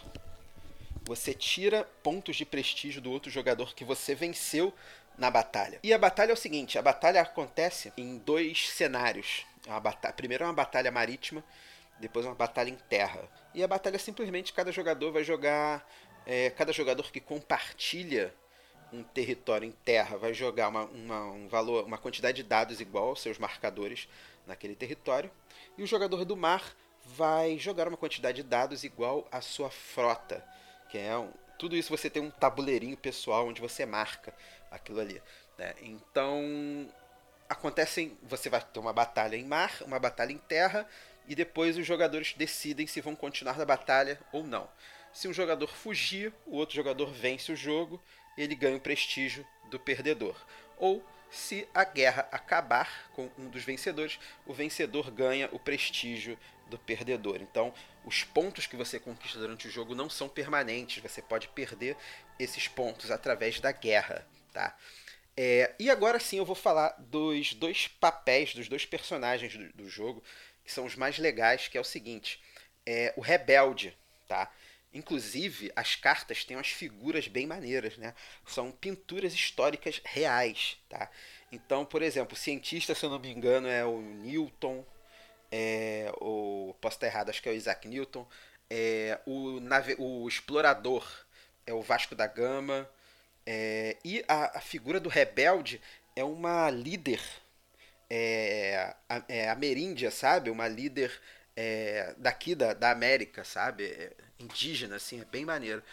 Você 1.05 1.33
tira 1.33 1.83
pontos 2.01 2.35
de 2.35 2.45
prestígio 2.45 3.01
do 3.01 3.11
outro 3.11 3.29
jogador 3.29 3.75
que 3.75 3.83
você 3.83 4.15
venceu 4.15 4.73
na 5.17 5.29
batalha. 5.29 5.79
E 5.83 5.93
a 5.93 5.97
batalha 5.97 6.31
é 6.31 6.33
o 6.33 6.37
seguinte: 6.37 6.77
a 6.77 6.81
batalha 6.81 7.21
acontece 7.21 7.91
em 7.97 8.17
dois 8.17 8.69
cenários. 8.69 9.45
Uma 9.67 9.79
batalha, 9.79 10.13
primeiro 10.13 10.43
é 10.43 10.47
uma 10.47 10.53
batalha 10.53 10.91
marítima, 10.91 11.43
depois 11.99 12.25
uma 12.25 12.35
batalha 12.35 12.69
em 12.69 12.75
terra. 12.75 13.29
E 13.53 13.63
a 13.63 13.67
batalha 13.67 13.97
é 13.97 13.99
simplesmente 13.99 14.53
cada 14.53 14.71
jogador 14.71 15.11
vai 15.11 15.23
jogar. 15.23 15.87
É, 16.25 16.49
cada 16.51 16.71
jogador 16.71 17.11
que 17.11 17.19
compartilha 17.19 18.33
um 18.93 19.03
território 19.03 19.67
em 19.67 19.71
terra 19.71 20.17
vai 20.17 20.33
jogar 20.33 20.69
uma, 20.69 20.85
uma, 20.85 21.25
um 21.31 21.47
valor, 21.49 21.83
uma 21.83 21.97
quantidade 21.97 22.37
de 22.37 22.43
dados 22.43 22.79
igual 22.79 23.09
aos 23.09 23.21
seus 23.21 23.37
marcadores 23.37 24.07
naquele 24.45 24.75
território, 24.75 25.31
e 25.77 25.83
o 25.83 25.87
jogador 25.87 26.23
do 26.23 26.37
mar 26.37 26.75
vai 27.05 27.57
jogar 27.57 27.87
uma 27.87 27.97
quantidade 27.97 28.37
de 28.37 28.47
dados 28.47 28.83
igual 28.83 29.27
à 29.31 29.41
sua 29.41 29.69
frota, 29.69 30.45
é 30.97 31.17
um, 31.17 31.31
tudo 31.57 31.75
isso 31.75 31.89
você 31.89 32.09
tem 32.09 32.21
um 32.21 32.29
tabuleirinho 32.29 32.97
pessoal 32.97 33.47
onde 33.47 33.61
você 33.61 33.85
marca 33.85 34.33
aquilo 34.69 34.99
ali. 34.99 35.21
Né? 35.57 35.73
Então 35.81 36.89
acontecem, 37.47 38.17
você 38.23 38.49
vai 38.49 38.61
ter 38.61 38.79
uma 38.79 38.93
batalha 38.93 39.35
em 39.35 39.45
mar, 39.45 39.71
uma 39.81 39.99
batalha 39.99 40.31
em 40.31 40.37
terra 40.37 40.87
e 41.27 41.35
depois 41.35 41.77
os 41.77 41.85
jogadores 41.85 42.33
decidem 42.33 42.87
se 42.87 43.01
vão 43.01 43.15
continuar 43.15 43.57
na 43.57 43.65
batalha 43.65 44.19
ou 44.31 44.43
não. 44.43 44.67
Se 45.13 45.27
um 45.27 45.33
jogador 45.33 45.67
fugir, 45.67 46.33
o 46.45 46.55
outro 46.55 46.75
jogador 46.75 47.11
vence 47.11 47.51
o 47.51 47.55
jogo, 47.55 48.01
ele 48.37 48.55
ganha 48.55 48.77
o 48.77 48.81
prestígio 48.81 49.45
do 49.69 49.79
perdedor. 49.79 50.35
Ou 50.77 51.05
se 51.33 51.67
a 51.73 51.83
guerra 51.83 52.27
acabar 52.31 53.09
com 53.13 53.27
um 53.39 53.49
dos 53.49 53.63
vencedores, 53.63 54.19
o 54.45 54.53
vencedor 54.53 55.09
ganha 55.09 55.49
o 55.51 55.57
prestígio 55.57 56.37
do 56.67 56.77
perdedor. 56.77 57.41
Então, 57.41 57.73
os 58.05 58.23
pontos 58.23 58.67
que 58.67 58.75
você 58.75 58.99
conquista 58.99 59.39
durante 59.39 59.67
o 59.67 59.71
jogo 59.71 59.95
não 59.95 60.09
são 60.09 60.29
permanentes, 60.29 61.01
você 61.01 61.23
pode 61.23 61.47
perder 61.49 61.97
esses 62.37 62.67
pontos 62.67 63.09
através 63.09 63.59
da 63.59 63.71
guerra, 63.71 64.27
tá? 64.53 64.77
É, 65.35 65.73
e 65.79 65.89
agora 65.89 66.19
sim 66.19 66.37
eu 66.37 66.45
vou 66.45 66.55
falar 66.55 66.89
dos 66.99 67.55
dois 67.55 67.87
papéis, 67.87 68.53
dos 68.53 68.69
dois 68.69 68.85
personagens 68.85 69.57
do, 69.57 69.73
do 69.73 69.89
jogo, 69.89 70.23
que 70.63 70.71
são 70.71 70.85
os 70.85 70.95
mais 70.95 71.17
legais, 71.17 71.67
que 71.67 71.79
é 71.79 71.81
o 71.81 71.83
seguinte, 71.83 72.39
é 72.85 73.11
o 73.17 73.21
rebelde, 73.21 73.97
tá? 74.27 74.51
Inclusive, 74.93 75.71
as 75.75 75.95
cartas 75.95 76.45
têm 76.45 76.55
umas 76.55 76.67
figuras 76.67 77.27
bem 77.27 77.47
maneiras, 77.47 77.97
né? 77.97 78.13
São 78.45 78.71
pinturas 78.71 79.33
históricas 79.33 79.99
reais, 80.05 80.77
tá? 80.87 81.09
Então, 81.51 81.83
por 81.83 82.01
exemplo, 82.01 82.33
o 82.33 82.39
cientista, 82.39 82.93
se 82.93 83.03
eu 83.05 83.09
não 83.09 83.19
me 83.19 83.31
engano, 83.31 83.67
é 83.67 83.83
o 83.83 83.99
Newton, 83.99 84.85
é, 85.51 86.11
o, 86.19 86.75
posso 86.79 86.97
estar 86.97 87.07
errado, 87.07 87.29
acho 87.29 87.41
que 87.41 87.49
é 87.49 87.51
o 87.51 87.55
Isaac 87.55 87.87
Newton, 87.87 88.27
é, 88.69 89.19
o, 89.25 89.59
nave, 89.59 89.95
o 89.99 90.27
explorador 90.27 91.07
é 91.65 91.73
o 91.73 91.81
Vasco 91.81 92.15
da 92.15 92.27
Gama, 92.27 92.89
é, 93.45 93.97
e 94.03 94.23
a, 94.27 94.57
a, 94.57 94.61
figura 94.61 94.99
do 94.99 95.09
rebelde 95.09 95.81
é 96.15 96.23
uma 96.23 96.69
líder 96.69 97.21
é, 98.09 98.95
é, 99.27 99.49
ameríndia, 99.49 100.11
sabe? 100.11 100.49
Uma 100.49 100.67
líder 100.67 101.11
é, 101.55 102.13
daqui 102.17 102.55
da, 102.55 102.73
da 102.73 102.91
América, 102.91 103.43
sabe? 103.43 103.85
É, 103.85 104.13
indígena, 104.39 104.95
assim, 104.95 105.21
é 105.21 105.25
bem 105.25 105.45
maneiro. 105.45 105.83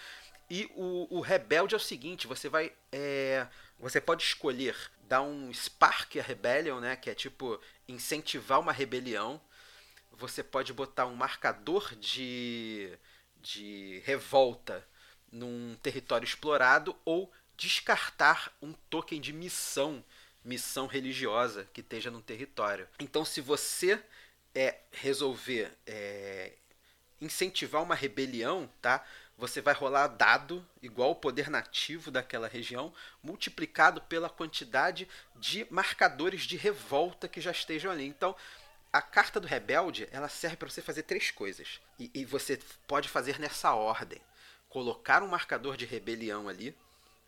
E 0.49 0.69
o, 0.75 1.07
o 1.11 1.21
rebelde 1.21 1.75
é 1.75 1.77
o 1.77 1.81
seguinte, 1.81 2.27
você 2.27 2.49
vai. 2.49 2.73
É, 2.91 3.47
você 3.79 4.01
pode 4.01 4.23
escolher 4.25 4.77
dar 5.03 5.23
um 5.23 5.53
Spark 5.53 6.17
a 6.19 6.23
Rebellion, 6.23 6.81
né? 6.81 6.97
Que 6.97 7.11
é 7.11 7.15
tipo 7.15 7.61
incentivar 7.89 8.59
uma 8.59 8.73
rebelião. 8.73 9.41
Você 10.13 10.43
pode 10.43 10.73
botar 10.73 11.07
um 11.07 11.15
marcador 11.15 11.95
de, 11.97 12.93
de 13.41 14.03
revolta 14.05 14.87
num 15.31 15.77
território 15.83 16.27
explorado 16.27 16.97
ou 17.05 17.33
descartar 17.57 18.53
um 18.61 18.73
token 18.89 19.21
de 19.21 19.33
missão, 19.33 20.05
missão 20.45 20.87
religiosa 20.87 21.69
que 21.73 21.81
esteja 21.81 22.11
no 22.11 22.21
território. 22.21 22.89
Então, 22.99 23.25
se 23.25 23.41
você 23.41 24.03
é, 24.55 24.79
resolver 24.93 25.73
é, 25.87 26.53
incentivar 27.21 27.83
uma 27.83 27.95
rebelião, 27.95 28.71
tá? 28.81 29.05
Você 29.37 29.61
vai 29.61 29.73
rolar 29.73 30.07
dado 30.09 30.67
igual 30.83 31.13
o 31.13 31.17
poder 31.17 31.49
nativo 31.49 32.11
daquela 32.11 32.47
região, 32.47 32.93
multiplicado 33.23 34.01
pela 34.03 34.29
quantidade 34.29 35.09
de 35.37 35.67
marcadores 35.71 36.43
de 36.43 36.57
revolta 36.57 37.27
que 37.27 37.41
já 37.41 37.51
estejam 37.51 37.91
ali. 37.91 38.07
Então, 38.07 38.37
a 38.93 39.01
carta 39.01 39.41
do 39.41 39.47
rebelde 39.47 40.09
ela 40.11 40.29
serve 40.29 40.57
para 40.57 40.69
você 40.69 40.83
fazer 40.83 41.05
três 41.05 41.31
coisas. 41.31 41.81
E, 41.99 42.11
e, 42.13 42.25
você 42.25 42.59
pode 42.87 43.09
fazer 43.09 43.39
nessa 43.39 43.73
ordem: 43.75 44.21
colocar 44.69 45.23
um 45.23 45.29
marcador 45.29 45.77
de 45.77 45.87
rebelião 45.87 46.49
ali, 46.49 46.77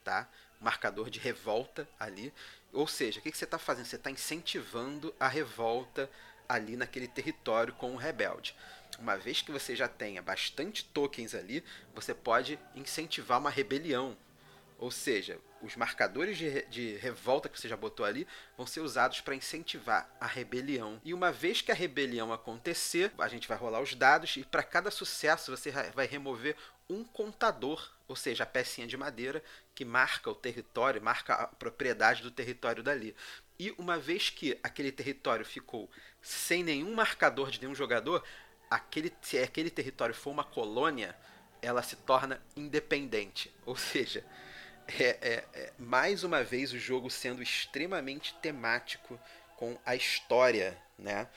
tá? 0.05 0.29
Marcador 0.61 1.09
de 1.09 1.19
revolta 1.19 1.89
ali. 1.99 2.33
Ou 2.73 2.87
seja, 2.87 3.21
o 3.21 3.23
que, 3.23 3.31
que 3.31 3.39
você 3.39 3.45
está 3.45 3.59
fazendo? 3.59 3.87
Você 3.87 3.97
está 3.97 4.11
incentivando 4.11 5.15
a 5.19 5.29
revolta 5.29 6.11
ali 6.55 6.77
naquele 6.77 7.09
território 7.09 7.73
com 7.75 7.93
o 7.93 7.97
rebelde. 7.97 8.55
Uma 8.99 9.17
vez 9.17 9.41
que 9.41 9.51
você 9.51 9.75
já 9.75 9.89
tenha 9.89 10.23
bastante 10.23 10.85
tokens 10.85 11.35
ali, 11.35 11.65
você 11.95 12.15
pode 12.15 12.59
incentivar 12.75 13.39
uma 13.39 13.51
rebelião. 13.51 14.17
Ou 14.79 14.91
seja, 14.91 15.39
os 15.63 15.77
marcadores 15.77 16.37
de, 16.37 16.63
de 16.63 16.97
revolta 16.97 17.49
que 17.49 17.59
você 17.59 17.69
já 17.69 17.77
botou 17.77 18.05
ali 18.05 18.27
vão 18.57 18.67
ser 18.67 18.81
usados 18.81 19.21
para 19.21 19.35
incentivar 19.35 20.11
a 20.21 20.27
rebelião. 20.27 21.01
E 21.05 21.15
uma 21.15 21.31
vez 21.31 21.63
que 21.63 21.71
a 21.71 21.75
rebelião 21.75 22.33
acontecer, 22.33 23.13
a 23.17 23.29
gente 23.29 23.47
vai 23.47 23.57
rolar 23.57 23.81
os 23.81 23.95
dados 23.95 24.37
e 24.37 24.45
para 24.45 24.63
cada 24.63 24.91
sucesso 24.91 25.57
você 25.57 25.71
vai 25.95 26.07
remover 26.07 26.57
um 26.91 27.05
contador, 27.05 27.91
ou 28.09 28.17
seja, 28.17 28.43
a 28.43 28.47
pecinha 28.47 28.87
de 28.87 28.97
madeira 28.97 29.43
que 29.75 29.85
marca 29.85 30.31
o 30.31 30.35
território, 30.35 31.01
marca 31.01 31.35
a 31.35 31.47
propriedade 31.47 32.23
do 32.23 32.31
território 32.31 32.83
dali. 32.83 33.15
E 33.63 33.73
uma 33.79 33.97
vez 33.97 34.29
que 34.29 34.59
aquele 34.61 34.91
território 34.91 35.45
ficou 35.45 35.89
sem 36.21 36.65
nenhum 36.65 36.95
marcador 36.95 37.49
de 37.49 37.61
nenhum 37.61 37.77
jogador, 37.77 38.25
aquele, 38.69 39.13
se 39.23 39.39
aquele 39.39 39.71
território 39.71 40.13
for 40.13 40.33
uma 40.33 40.43
colônia, 40.43 41.17
ela 41.63 41.81
se 41.81 41.95
torna 41.95 42.43
independente. 42.57 43.55
Ou 43.65 43.77
seja, 43.77 44.25
é, 44.99 45.05
é, 45.05 45.45
é, 45.55 45.73
mais 45.79 46.25
uma 46.25 46.43
vez 46.43 46.73
o 46.73 46.79
jogo 46.79 47.09
sendo 47.09 47.41
extremamente 47.41 48.35
temático 48.43 49.17
com 49.57 49.79
a 49.87 49.95
história, 49.95 50.77
né? 50.99 51.29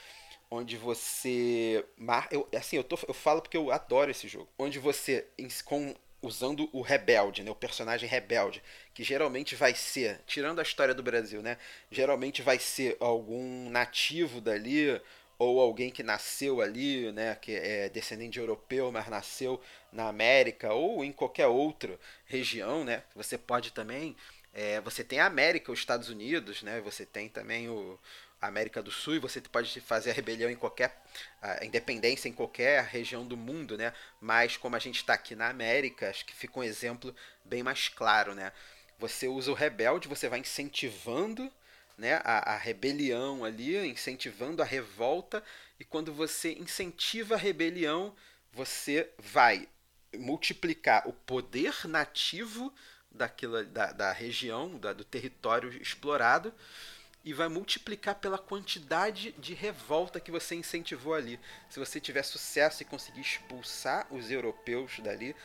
Onde 0.49 0.77
você. 0.77 1.85
Eu, 2.31 2.49
assim, 2.57 2.77
eu, 2.77 2.83
tô, 2.83 2.97
eu 3.07 3.13
falo 3.13 3.39
porque 3.39 3.57
eu 3.57 3.71
adoro 3.71 4.09
esse 4.09 4.27
jogo. 4.27 4.49
Onde 4.57 4.79
você, 4.79 5.27
com, 5.63 5.95
usando 6.25 6.69
o 6.71 6.81
rebelde, 6.81 7.43
né? 7.43 7.51
O 7.51 7.55
personagem 7.55 8.09
rebelde, 8.09 8.61
que 8.93 9.03
geralmente 9.03 9.55
vai 9.55 9.73
ser, 9.75 10.19
tirando 10.25 10.59
a 10.59 10.63
história 10.63 10.93
do 10.93 11.03
Brasil, 11.03 11.41
né? 11.41 11.57
Geralmente 11.91 12.41
vai 12.41 12.59
ser 12.59 12.97
algum 12.99 13.69
nativo 13.69 14.41
dali, 14.41 14.99
ou 15.37 15.59
alguém 15.59 15.91
que 15.91 16.03
nasceu 16.03 16.61
ali, 16.61 17.11
né, 17.11 17.35
que 17.35 17.53
é 17.53 17.89
descendente 17.89 18.39
europeu, 18.39 18.91
mas 18.91 19.09
nasceu 19.09 19.61
na 19.91 20.07
América 20.07 20.73
ou 20.73 21.03
em 21.03 21.11
qualquer 21.11 21.47
outra 21.47 21.99
região, 22.25 22.83
né? 22.83 23.03
Você 23.15 23.37
pode 23.37 23.71
também, 23.73 24.15
é, 24.53 24.79
você 24.81 25.03
tem 25.03 25.19
a 25.19 25.25
América, 25.25 25.71
os 25.71 25.79
Estados 25.79 26.09
Unidos, 26.09 26.63
né? 26.63 26.79
Você 26.81 27.05
tem 27.05 27.27
também 27.27 27.69
o 27.69 27.99
América 28.41 28.81
do 28.81 28.91
Sul 28.91 29.15
e 29.15 29.19
você 29.19 29.41
pode 29.41 29.79
fazer 29.81 30.11
a 30.11 30.13
rebelião 30.13 30.49
em 30.49 30.55
qualquer 30.55 31.01
a 31.41 31.65
independência 31.65 32.27
em 32.27 32.33
qualquer 32.33 32.83
região 32.83 33.25
do 33.25 33.37
mundo, 33.37 33.77
né? 33.77 33.93
Mas 34.19 34.57
como 34.57 34.75
a 34.75 34.79
gente 34.79 34.97
está 34.97 35.13
aqui 35.13 35.35
na 35.35 35.49
América, 35.49 36.09
acho 36.09 36.25
que 36.25 36.35
fica 36.35 36.59
um 36.59 36.63
exemplo 36.63 37.15
bem 37.43 37.63
mais 37.63 37.87
claro, 37.87 38.35
né? 38.35 38.51
Você 38.99 39.27
usa 39.27 39.51
o 39.51 39.55
rebelde, 39.55 40.07
você 40.07 40.29
vai 40.29 40.39
incentivando 40.39 41.51
né, 41.97 42.21
a, 42.23 42.53
a 42.53 42.57
rebelião 42.57 43.43
ali, 43.43 43.75
incentivando 43.87 44.61
a 44.61 44.65
revolta, 44.65 45.43
e 45.79 45.83
quando 45.85 46.13
você 46.13 46.53
incentiva 46.53 47.35
a 47.35 47.37
rebelião, 47.37 48.15
você 48.51 49.09
vai 49.17 49.67
multiplicar 50.17 51.07
o 51.07 51.13
poder 51.13 51.73
nativo 51.87 52.73
daquela, 53.11 53.63
da, 53.63 53.91
da 53.91 54.11
região, 54.11 54.77
da, 54.77 54.93
do 54.93 55.03
território 55.03 55.69
explorado, 55.81 56.53
e 57.25 57.33
vai 57.33 57.47
multiplicar 57.47 58.13
pela 58.15 58.37
quantidade 58.37 59.31
de 59.39 59.55
revolta 59.55 60.19
que 60.19 60.29
você 60.29 60.53
incentivou 60.53 61.15
ali. 61.15 61.39
Se 61.67 61.79
você 61.79 61.99
tiver 61.99 62.21
sucesso 62.21 62.83
e 62.83 62.85
conseguir 62.85 63.21
expulsar 63.21 64.05
os 64.11 64.29
europeus 64.29 64.99
dali, 64.99 65.35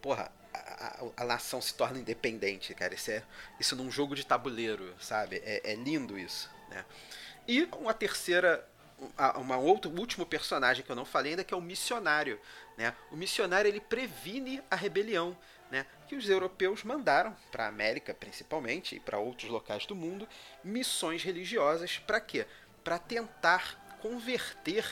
porra, 0.00 0.32
a, 0.52 1.04
a, 1.18 1.24
nação 1.26 1.60
se 1.60 1.74
torna 1.74 1.98
independente, 1.98 2.74
cara. 2.74 2.94
Isso, 2.94 3.10
é, 3.10 3.22
isso 3.60 3.76
num 3.76 3.90
jogo 3.90 4.16
de 4.16 4.24
tabuleiro, 4.24 4.94
sabe? 4.98 5.42
É, 5.44 5.72
é 5.72 5.74
lindo 5.74 6.18
isso, 6.18 6.50
né? 6.70 6.86
E 7.46 7.68
uma 7.78 7.92
terceira, 7.92 8.66
uma 9.36 9.58
outro 9.58 9.90
último 9.90 10.24
personagem 10.24 10.82
que 10.82 10.90
eu 10.90 10.96
não 10.96 11.04
falei 11.04 11.32
ainda 11.32 11.44
que 11.44 11.52
é 11.52 11.56
o 11.56 11.60
missionário, 11.60 12.40
né? 12.78 12.94
O 13.10 13.16
missionário 13.16 13.68
ele 13.68 13.80
previne 13.80 14.62
a 14.70 14.76
rebelião, 14.76 15.36
né? 15.70 15.86
Que 16.08 16.16
os 16.16 16.28
europeus 16.28 16.82
mandaram 16.82 17.36
para 17.50 17.64
a 17.64 17.68
América 17.68 18.12
principalmente 18.12 18.96
e 18.96 19.00
para 19.00 19.18
outros 19.18 19.50
locais 19.50 19.86
do 19.86 19.94
mundo 19.94 20.28
missões 20.64 21.22
religiosas 21.22 21.98
para 21.98 22.20
quê? 22.20 22.46
Para 22.82 22.98
tentar 22.98 23.98
converter 24.00 24.84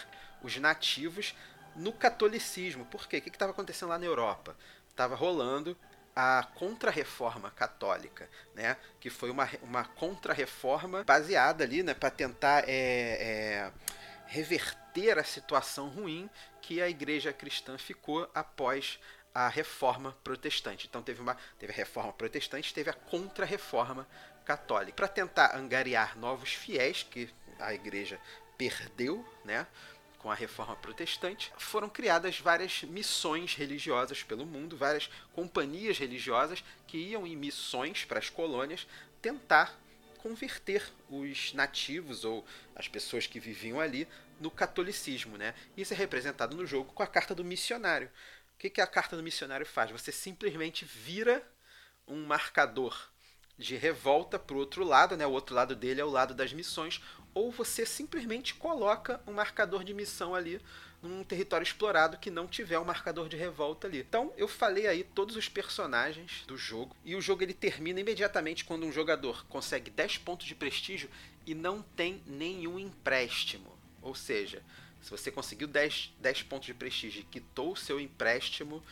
os 0.42 0.56
nativos 0.56 1.34
no 1.74 1.92
catolicismo. 1.92 2.84
Por 2.86 3.08
quê? 3.08 3.18
O 3.18 3.22
que 3.22 3.28
estava 3.28 3.52
acontecendo 3.52 3.88
lá 3.88 3.98
na 3.98 4.06
Europa? 4.06 4.56
estava 4.98 5.14
rolando 5.14 5.78
a 6.14 6.42
Contra-Reforma 6.56 7.52
Católica, 7.52 8.28
né? 8.52 8.76
que 8.98 9.08
foi 9.08 9.30
uma, 9.30 9.48
uma 9.62 9.84
Contra-Reforma 9.84 11.04
baseada 11.04 11.62
ali 11.62 11.84
né, 11.84 11.94
para 11.94 12.10
tentar 12.10 12.64
é, 12.68 12.72
é, 12.72 13.72
reverter 14.26 15.16
a 15.16 15.22
situação 15.22 15.88
ruim 15.88 16.28
que 16.60 16.82
a 16.82 16.88
igreja 16.88 17.32
cristã 17.32 17.78
ficou 17.78 18.28
após 18.34 18.98
a 19.38 19.48
reforma 19.48 20.16
protestante. 20.24 20.88
Então 20.88 21.00
teve 21.00 21.20
uma 21.20 21.36
teve 21.60 21.72
a 21.72 21.76
reforma 21.76 22.12
protestante, 22.12 22.74
teve 22.74 22.90
a 22.90 22.92
contra-reforma 22.92 24.04
católica. 24.44 24.96
Para 24.96 25.06
tentar 25.06 25.56
angariar 25.56 26.18
novos 26.18 26.52
fiéis 26.52 27.04
que 27.04 27.30
a 27.60 27.72
igreja 27.72 28.20
perdeu, 28.56 29.24
né? 29.44 29.64
Com 30.18 30.28
a 30.28 30.34
reforma 30.34 30.74
protestante, 30.74 31.52
foram 31.56 31.88
criadas 31.88 32.40
várias 32.40 32.82
missões 32.82 33.54
religiosas 33.54 34.24
pelo 34.24 34.44
mundo, 34.44 34.76
várias 34.76 35.08
companhias 35.32 35.96
religiosas 35.96 36.64
que 36.88 36.98
iam 36.98 37.24
em 37.24 37.36
missões 37.36 38.04
para 38.04 38.18
as 38.18 38.28
colônias 38.28 38.88
tentar 39.22 39.78
converter 40.18 40.82
os 41.08 41.54
nativos 41.54 42.24
ou 42.24 42.44
as 42.74 42.88
pessoas 42.88 43.28
que 43.28 43.38
viviam 43.38 43.78
ali 43.78 44.08
no 44.40 44.50
catolicismo, 44.50 45.36
né? 45.36 45.54
Isso 45.76 45.94
é 45.94 45.96
representado 45.96 46.56
no 46.56 46.66
jogo 46.66 46.92
com 46.92 47.02
a 47.04 47.06
carta 47.06 47.34
do 47.34 47.44
missionário. 47.44 48.10
O 48.58 48.60
que, 48.60 48.70
que 48.70 48.80
a 48.80 48.88
carta 48.88 49.16
do 49.16 49.22
missionário 49.22 49.64
faz? 49.64 49.88
Você 49.92 50.10
simplesmente 50.10 50.84
vira 50.84 51.48
um 52.08 52.26
marcador 52.26 53.08
de 53.56 53.76
revolta 53.76 54.36
para 54.36 54.56
o 54.56 54.58
outro 54.58 54.82
lado, 54.82 55.16
né? 55.16 55.24
O 55.24 55.30
outro 55.30 55.54
lado 55.54 55.76
dele 55.76 56.00
é 56.00 56.04
o 56.04 56.10
lado 56.10 56.34
das 56.34 56.52
missões, 56.52 57.00
ou 57.32 57.52
você 57.52 57.86
simplesmente 57.86 58.56
coloca 58.56 59.22
um 59.28 59.32
marcador 59.32 59.84
de 59.84 59.94
missão 59.94 60.34
ali 60.34 60.60
num 61.00 61.22
território 61.22 61.62
explorado 61.62 62.18
que 62.18 62.32
não 62.32 62.48
tiver 62.48 62.80
um 62.80 62.84
marcador 62.84 63.28
de 63.28 63.36
revolta 63.36 63.86
ali. 63.86 64.00
Então, 64.00 64.34
eu 64.36 64.48
falei 64.48 64.88
aí 64.88 65.04
todos 65.04 65.36
os 65.36 65.48
personagens 65.48 66.42
do 66.44 66.56
jogo 66.56 66.96
e 67.04 67.14
o 67.14 67.20
jogo 67.20 67.44
ele 67.44 67.54
termina 67.54 68.00
imediatamente 68.00 68.64
quando 68.64 68.84
um 68.84 68.90
jogador 68.90 69.46
consegue 69.46 69.88
10 69.88 70.18
pontos 70.18 70.48
de 70.48 70.56
prestígio 70.56 71.08
e 71.46 71.54
não 71.54 71.80
tem 71.80 72.24
nenhum 72.26 72.76
empréstimo. 72.76 73.78
Ou 74.02 74.16
seja, 74.16 74.64
se 75.02 75.10
você 75.10 75.30
conseguiu 75.30 75.68
10, 75.68 76.14
10 76.20 76.42
pontos 76.42 76.66
de 76.66 76.74
prestígio 76.74 77.20
e 77.20 77.24
quitou 77.24 77.72
o 77.72 77.76
seu 77.76 78.00
empréstimo, 78.00 78.82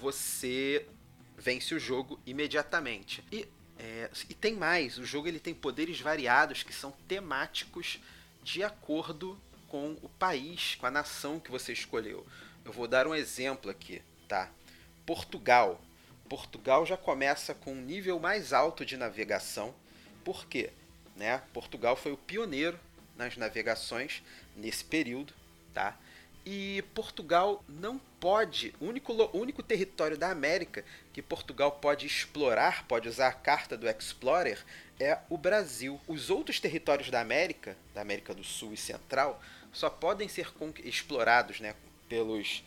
você 0.00 0.86
vence 1.36 1.74
o 1.74 1.78
jogo 1.78 2.20
imediatamente. 2.26 3.24
E, 3.30 3.48
é, 3.78 4.10
e 4.28 4.34
tem 4.34 4.54
mais, 4.54 4.98
o 4.98 5.04
jogo 5.04 5.28
ele 5.28 5.40
tem 5.40 5.54
poderes 5.54 6.00
variados 6.00 6.62
que 6.62 6.72
são 6.72 6.92
temáticos 7.08 7.98
de 8.42 8.62
acordo 8.62 9.38
com 9.68 9.96
o 10.02 10.08
país, 10.08 10.76
com 10.76 10.86
a 10.86 10.90
nação 10.90 11.40
que 11.40 11.50
você 11.50 11.72
escolheu. 11.72 12.26
Eu 12.64 12.72
vou 12.72 12.86
dar 12.86 13.06
um 13.06 13.14
exemplo 13.14 13.70
aqui, 13.70 14.00
tá? 14.28 14.50
Portugal. 15.04 15.80
Portugal 16.28 16.86
já 16.86 16.96
começa 16.96 17.54
com 17.54 17.72
um 17.72 17.82
nível 17.82 18.18
mais 18.18 18.52
alto 18.52 18.84
de 18.84 18.96
navegação. 18.96 19.74
Por 20.24 20.46
quê? 20.46 20.70
Né? 21.16 21.42
Portugal 21.52 21.96
foi 21.96 22.12
o 22.12 22.16
pioneiro 22.16 22.78
nas 23.16 23.36
navegações 23.36 24.22
nesse 24.56 24.84
período, 24.84 25.34
tá? 25.74 25.98
E 26.46 26.84
Portugal 26.94 27.64
não 27.66 27.98
pode, 28.20 28.74
o 28.78 28.86
único, 28.86 29.12
único 29.36 29.62
território 29.62 30.16
da 30.16 30.30
América 30.30 30.84
que 31.12 31.22
Portugal 31.22 31.72
pode 31.72 32.06
explorar, 32.06 32.86
pode 32.86 33.08
usar 33.08 33.28
a 33.28 33.32
carta 33.32 33.78
do 33.78 33.88
Explorer, 33.88 34.62
é 35.00 35.18
o 35.30 35.38
Brasil. 35.38 35.98
Os 36.06 36.28
outros 36.28 36.60
territórios 36.60 37.10
da 37.10 37.20
América, 37.20 37.76
da 37.94 38.02
América 38.02 38.34
do 38.34 38.44
Sul 38.44 38.74
e 38.74 38.76
Central, 38.76 39.40
só 39.72 39.88
podem 39.88 40.28
ser 40.28 40.46
explorados 40.84 41.60
né, 41.60 41.74
pelos, 42.08 42.62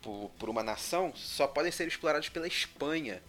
por, 0.00 0.30
por 0.38 0.48
uma 0.48 0.62
nação, 0.62 1.12
só 1.16 1.48
podem 1.48 1.72
ser 1.72 1.88
explorados 1.88 2.28
pela 2.28 2.46
Espanha. 2.46 3.20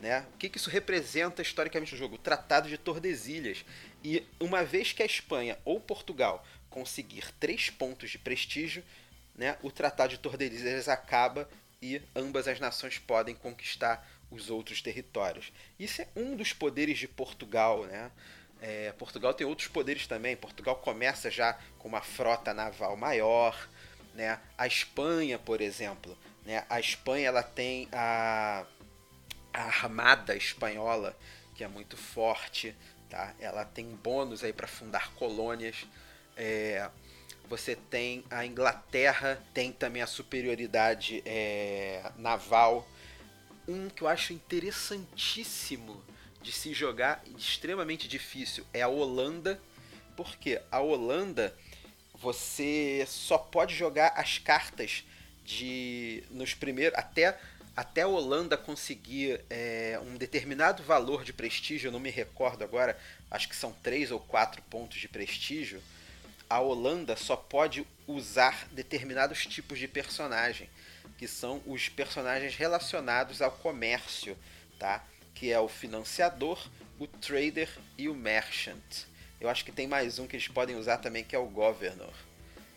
Né? 0.00 0.26
O 0.34 0.36
que, 0.38 0.48
que 0.48 0.58
isso 0.58 0.68
representa 0.68 1.40
historicamente 1.40 1.92
no 1.92 1.98
jogo? 1.98 2.16
O 2.16 2.18
Tratado 2.18 2.68
de 2.68 2.76
Tordesilhas. 2.76 3.64
E 4.04 4.22
uma 4.38 4.62
vez 4.62 4.92
que 4.92 5.02
a 5.02 5.06
Espanha 5.06 5.56
ou 5.64 5.80
Portugal 5.80 6.44
conseguir 6.76 7.32
três 7.40 7.70
pontos 7.70 8.10
de 8.10 8.18
prestígio, 8.18 8.84
né, 9.34 9.56
o 9.62 9.70
Tratado 9.70 10.10
de 10.10 10.18
Tordesilhas 10.18 10.90
acaba 10.90 11.48
e 11.80 12.02
ambas 12.14 12.46
as 12.46 12.60
nações 12.60 12.98
podem 12.98 13.34
conquistar 13.34 14.06
os 14.30 14.50
outros 14.50 14.82
territórios. 14.82 15.54
Isso 15.78 16.02
é 16.02 16.08
um 16.14 16.36
dos 16.36 16.52
poderes 16.52 16.98
de 16.98 17.08
Portugal, 17.08 17.84
né? 17.86 18.10
É, 18.60 18.92
Portugal 18.92 19.32
tem 19.32 19.46
outros 19.46 19.68
poderes 19.68 20.06
também. 20.06 20.36
Portugal 20.36 20.76
começa 20.76 21.30
já 21.30 21.54
com 21.78 21.88
uma 21.88 22.02
frota 22.02 22.52
naval 22.52 22.94
maior, 22.94 23.70
né? 24.14 24.38
A 24.58 24.66
Espanha, 24.66 25.38
por 25.38 25.62
exemplo, 25.62 26.14
né? 26.44 26.66
A 26.68 26.78
Espanha 26.78 27.28
ela 27.28 27.42
tem 27.42 27.88
a, 27.90 28.66
a 29.50 29.62
armada 29.62 30.36
espanhola 30.36 31.16
que 31.54 31.64
é 31.64 31.68
muito 31.68 31.96
forte, 31.96 32.76
tá? 33.08 33.34
Ela 33.40 33.64
tem 33.64 33.86
bônus 33.96 34.44
aí 34.44 34.52
para 34.52 34.66
fundar 34.66 35.14
colônias. 35.14 35.86
É, 36.36 36.88
você 37.48 37.76
tem 37.76 38.24
a 38.30 38.44
Inglaterra, 38.44 39.42
tem 39.54 39.72
também 39.72 40.02
a 40.02 40.06
superioridade 40.06 41.22
é, 41.24 42.10
naval. 42.16 42.86
Um 43.66 43.88
que 43.88 44.02
eu 44.02 44.08
acho 44.08 44.32
interessantíssimo 44.32 46.02
de 46.42 46.52
se 46.52 46.72
jogar, 46.72 47.22
extremamente 47.36 48.06
difícil, 48.06 48.64
é 48.72 48.82
a 48.82 48.88
Holanda. 48.88 49.60
Porque 50.16 50.60
a 50.70 50.80
Holanda 50.80 51.54
você 52.14 53.04
só 53.06 53.36
pode 53.36 53.74
jogar 53.74 54.12
as 54.16 54.38
cartas 54.38 55.04
de 55.44 56.24
nos 56.30 56.54
primeiros 56.54 56.98
até 56.98 57.38
até 57.76 58.02
a 58.02 58.08
Holanda 58.08 58.56
conseguir 58.56 59.44
é, 59.50 60.00
um 60.02 60.16
determinado 60.16 60.82
valor 60.82 61.22
de 61.22 61.32
prestígio, 61.34 61.88
eu 61.88 61.92
não 61.92 62.00
me 62.00 62.08
recordo 62.08 62.64
agora, 62.64 62.98
acho 63.30 63.46
que 63.46 63.54
são 63.54 63.70
três 63.82 64.10
ou 64.10 64.18
quatro 64.18 64.62
pontos 64.62 64.98
de 64.98 65.06
prestígio 65.06 65.82
a 66.48 66.60
Holanda 66.60 67.16
só 67.16 67.36
pode 67.36 67.86
usar 68.06 68.68
determinados 68.72 69.46
tipos 69.46 69.78
de 69.78 69.88
personagem, 69.88 70.68
que 71.18 71.26
são 71.26 71.62
os 71.66 71.88
personagens 71.88 72.54
relacionados 72.54 73.42
ao 73.42 73.50
comércio, 73.50 74.36
tá? 74.78 75.04
Que 75.34 75.52
é 75.52 75.58
o 75.58 75.68
financiador, 75.68 76.68
o 76.98 77.06
trader 77.06 77.68
e 77.98 78.08
o 78.08 78.14
merchant. 78.14 79.04
Eu 79.40 79.48
acho 79.48 79.64
que 79.64 79.72
tem 79.72 79.86
mais 79.86 80.18
um 80.18 80.26
que 80.26 80.36
eles 80.36 80.48
podem 80.48 80.76
usar 80.76 80.98
também, 80.98 81.24
que 81.24 81.34
é 81.36 81.38
o 81.38 81.46
governor. 81.46 82.14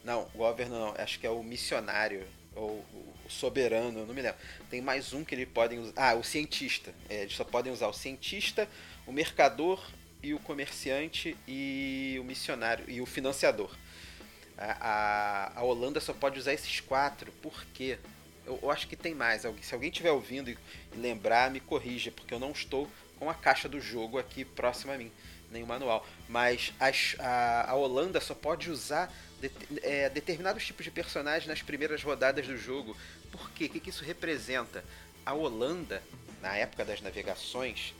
Não, 0.03 0.25
governor 0.35 0.79
não, 0.79 1.03
acho 1.03 1.19
que 1.19 1.27
é 1.27 1.29
o 1.29 1.43
missionário 1.43 2.25
ou 2.55 2.83
o 3.25 3.29
soberano, 3.29 4.05
não 4.05 4.13
me 4.13 4.21
lembro. 4.21 4.39
Tem 4.69 4.81
mais 4.81 5.13
um 5.13 5.23
que 5.23 5.35
eles 5.35 5.47
podem 5.47 5.79
usar. 5.79 5.93
Ah, 5.95 6.15
o 6.15 6.23
cientista. 6.23 6.93
É, 7.07 7.21
eles 7.21 7.35
só 7.35 7.43
podem 7.43 7.71
usar 7.71 7.87
o 7.87 7.93
cientista, 7.93 8.67
o 9.05 9.11
mercador 9.11 9.81
e 10.21 10.33
o 10.33 10.39
comerciante 10.39 11.35
e 11.47 12.17
o 12.19 12.23
missionário 12.23 12.85
e 12.87 13.01
o 13.01 13.05
financiador. 13.05 13.75
A, 14.57 15.51
a, 15.55 15.59
a 15.59 15.63
Holanda 15.63 16.01
só 16.01 16.13
pode 16.13 16.37
usar 16.37 16.53
esses 16.53 16.79
quatro, 16.81 17.31
por 17.41 17.65
quê? 17.73 17.97
Eu, 18.45 18.59
eu, 18.61 18.71
acho 18.71 18.87
que 18.87 18.95
tem 18.95 19.15
mais. 19.15 19.43
Se 19.61 19.73
alguém 19.73 19.89
estiver 19.89 20.11
ouvindo 20.11 20.49
e, 20.49 20.57
e 20.93 20.97
lembrar, 20.97 21.49
me 21.49 21.59
corrija, 21.59 22.11
porque 22.11 22.33
eu 22.33 22.39
não 22.39 22.51
estou 22.51 22.89
com 23.17 23.29
a 23.29 23.33
caixa 23.33 23.69
do 23.69 23.79
jogo 23.79 24.17
aqui 24.17 24.43
próxima 24.43 24.93
a 24.93 24.97
mim, 24.97 25.11
nem 25.51 25.63
o 25.63 25.67
manual. 25.67 26.05
Mas 26.27 26.73
as, 26.79 27.15
a, 27.19 27.71
a 27.71 27.75
Holanda 27.75 28.19
só 28.19 28.33
pode 28.33 28.69
usar 28.69 29.13
de, 29.39 29.51
é, 29.81 30.09
determinados 30.09 30.65
tipos 30.65 30.83
de 30.83 30.91
personagens 30.91 31.47
nas 31.47 31.61
primeiras 31.61 32.03
rodadas 32.03 32.45
do 32.45 32.57
jogo. 32.57 32.97
Por 33.31 33.49
quê? 33.51 33.65
O 33.65 33.69
que, 33.69 33.79
que 33.79 33.89
isso 33.89 34.03
representa? 34.03 34.83
A 35.25 35.33
Holanda, 35.33 36.01
na 36.41 36.55
época 36.55 36.83
das 36.83 37.01
navegações, 37.01 37.93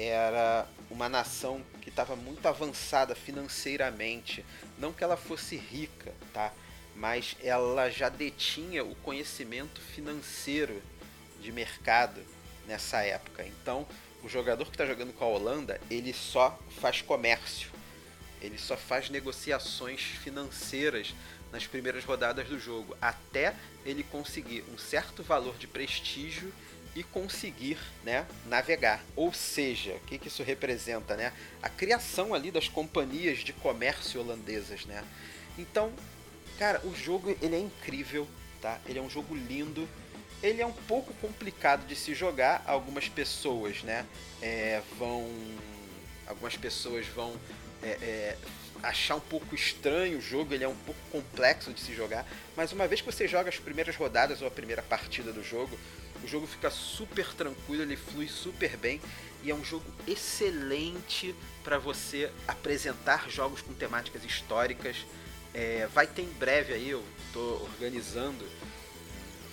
era 0.00 0.68
uma 0.88 1.08
nação 1.08 1.60
que 1.82 1.88
estava 1.88 2.14
muito 2.14 2.46
avançada 2.46 3.14
financeiramente. 3.16 4.44
Não 4.78 4.92
que 4.92 5.02
ela 5.02 5.16
fosse 5.16 5.56
rica, 5.56 6.14
tá? 6.32 6.52
Mas 6.94 7.36
ela 7.42 7.90
já 7.90 8.08
detinha 8.08 8.84
o 8.84 8.94
conhecimento 8.96 9.80
financeiro 9.80 10.80
de 11.40 11.50
mercado 11.50 12.20
nessa 12.66 13.02
época. 13.02 13.44
Então, 13.44 13.86
o 14.22 14.28
jogador 14.28 14.64
que 14.66 14.70
está 14.72 14.86
jogando 14.86 15.12
com 15.12 15.24
a 15.24 15.28
Holanda, 15.28 15.80
ele 15.90 16.12
só 16.12 16.56
faz 16.80 17.02
comércio. 17.02 17.70
Ele 18.40 18.58
só 18.58 18.76
faz 18.76 19.10
negociações 19.10 20.00
financeiras 20.00 21.12
nas 21.50 21.66
primeiras 21.66 22.04
rodadas 22.04 22.46
do 22.46 22.58
jogo, 22.58 22.96
até 23.00 23.54
ele 23.84 24.04
conseguir 24.04 24.64
um 24.72 24.78
certo 24.78 25.22
valor 25.22 25.56
de 25.56 25.66
prestígio 25.66 26.52
e 26.98 27.04
conseguir 27.04 27.78
né, 28.02 28.26
navegar. 28.46 29.04
Ou 29.14 29.32
seja, 29.32 29.92
o 29.92 30.00
que, 30.00 30.18
que 30.18 30.26
isso 30.26 30.42
representa? 30.42 31.14
Né? 31.16 31.32
A 31.62 31.68
criação 31.68 32.34
ali 32.34 32.50
das 32.50 32.66
companhias 32.66 33.38
de 33.38 33.52
comércio 33.52 34.20
holandesas. 34.20 34.84
Né? 34.84 35.04
Então, 35.56 35.92
cara, 36.58 36.80
o 36.84 36.92
jogo 36.92 37.36
ele 37.40 37.54
é 37.54 37.60
incrível, 37.60 38.26
tá? 38.60 38.80
ele 38.84 38.98
é 38.98 39.02
um 39.02 39.08
jogo 39.08 39.32
lindo. 39.36 39.88
Ele 40.42 40.60
é 40.60 40.66
um 40.66 40.72
pouco 40.72 41.14
complicado 41.14 41.86
de 41.86 41.94
se 41.94 42.14
jogar. 42.14 42.64
Algumas 42.66 43.08
pessoas 43.08 43.84
né, 43.84 44.04
é, 44.42 44.82
vão. 44.98 45.24
Algumas 46.26 46.56
pessoas 46.56 47.06
vão 47.06 47.36
é, 47.80 47.90
é, 47.90 48.36
achar 48.82 49.16
um 49.16 49.20
pouco 49.20 49.54
estranho 49.54 50.18
o 50.18 50.20
jogo, 50.20 50.52
ele 50.52 50.64
é 50.64 50.68
um 50.68 50.76
pouco 50.76 51.00
complexo 51.10 51.72
de 51.72 51.80
se 51.80 51.94
jogar, 51.94 52.26
mas 52.56 52.70
uma 52.70 52.86
vez 52.86 53.00
que 53.00 53.06
você 53.06 53.26
joga 53.26 53.48
as 53.48 53.58
primeiras 53.58 53.96
rodadas 53.96 54.42
ou 54.42 54.46
a 54.46 54.50
primeira 54.50 54.82
partida 54.82 55.32
do 55.32 55.42
jogo, 55.42 55.78
o 56.22 56.28
jogo 56.28 56.46
fica 56.46 56.70
super 56.70 57.26
tranquilo, 57.34 57.82
ele 57.82 57.96
flui 57.96 58.28
super 58.28 58.76
bem 58.76 59.00
e 59.42 59.50
é 59.50 59.54
um 59.54 59.64
jogo 59.64 59.84
excelente 60.06 61.34
para 61.62 61.78
você 61.78 62.30
apresentar 62.46 63.28
jogos 63.30 63.62
com 63.62 63.72
temáticas 63.72 64.24
históricas. 64.24 64.96
É, 65.54 65.88
vai 65.92 66.06
ter 66.06 66.22
em 66.22 66.32
breve 66.32 66.74
aí, 66.74 66.90
eu 66.90 67.02
estou 67.26 67.62
organizando 67.62 68.44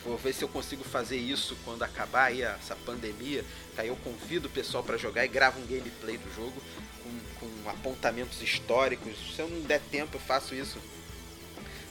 Vou 0.05 0.17
ver 0.17 0.33
se 0.35 0.43
eu 0.43 0.47
consigo 0.47 0.83
fazer 0.83 1.17
isso 1.17 1.57
quando 1.65 1.81
acabar 1.81 2.25
aí 2.25 2.43
essa 2.43 2.75
pandemia. 2.75 3.43
Aí 3.75 3.87
eu 3.87 3.95
convido 3.95 4.47
o 4.47 4.51
pessoal 4.51 4.83
para 4.83 4.97
jogar 4.97 5.25
e 5.25 5.27
gravo 5.27 5.59
um 5.59 5.65
gameplay 5.65 6.15
do 6.15 6.35
jogo 6.35 6.61
com, 7.01 7.39
com 7.39 7.69
apontamentos 7.71 8.39
históricos. 8.39 9.15
Se 9.35 9.41
eu 9.41 9.49
não 9.49 9.61
der 9.61 9.81
tempo, 9.89 10.15
eu 10.15 10.19
faço 10.19 10.53
isso 10.53 10.77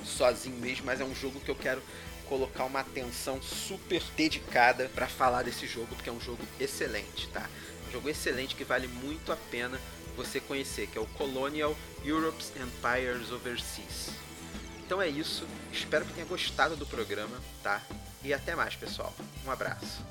sozinho 0.05 0.57
mesmo, 0.59 0.87
mas 0.87 1.01
é 1.01 1.05
um 1.05 1.15
jogo 1.15 1.41
que 1.41 1.51
eu 1.51 1.57
quero 1.57 1.83
colocar 2.29 2.65
uma 2.65 2.81
atenção 2.81 3.41
super 3.43 4.03
dedicada 4.17 4.91
para 4.95 5.07
falar 5.07 5.43
desse 5.43 5.67
jogo, 5.67 5.95
porque 5.95 6.11
é 6.11 6.13
um 6.13 6.21
jogo 6.21 6.43
excelente, 6.59 7.29
tá? 7.29 7.49
Um 7.89 7.93
jogo 7.93 8.09
excelente 8.09 8.55
que 8.55 8.65
vale 8.65 8.89
muito 8.89 9.33
a 9.33 9.37
pena 9.37 9.81
você 10.17 10.41
conhecer, 10.41 10.87
que 10.87 10.99
é 10.99 11.01
o 11.01 11.07
Colonial 11.07 11.77
Europe's 12.05 12.53
Empires 12.57 13.31
Overseas. 13.31 14.11
Então 14.85 15.01
é 15.01 15.09
isso, 15.09 15.47
espero 15.73 16.05
que 16.05 16.13
tenha 16.13 16.27
gostado 16.27 16.77
do 16.77 16.87
programa, 16.87 17.41
tá? 17.63 17.83
E 18.23 18.33
até 18.33 18.55
mais, 18.55 18.75
pessoal. 18.75 19.15
Um 19.47 19.51
abraço. 19.51 20.03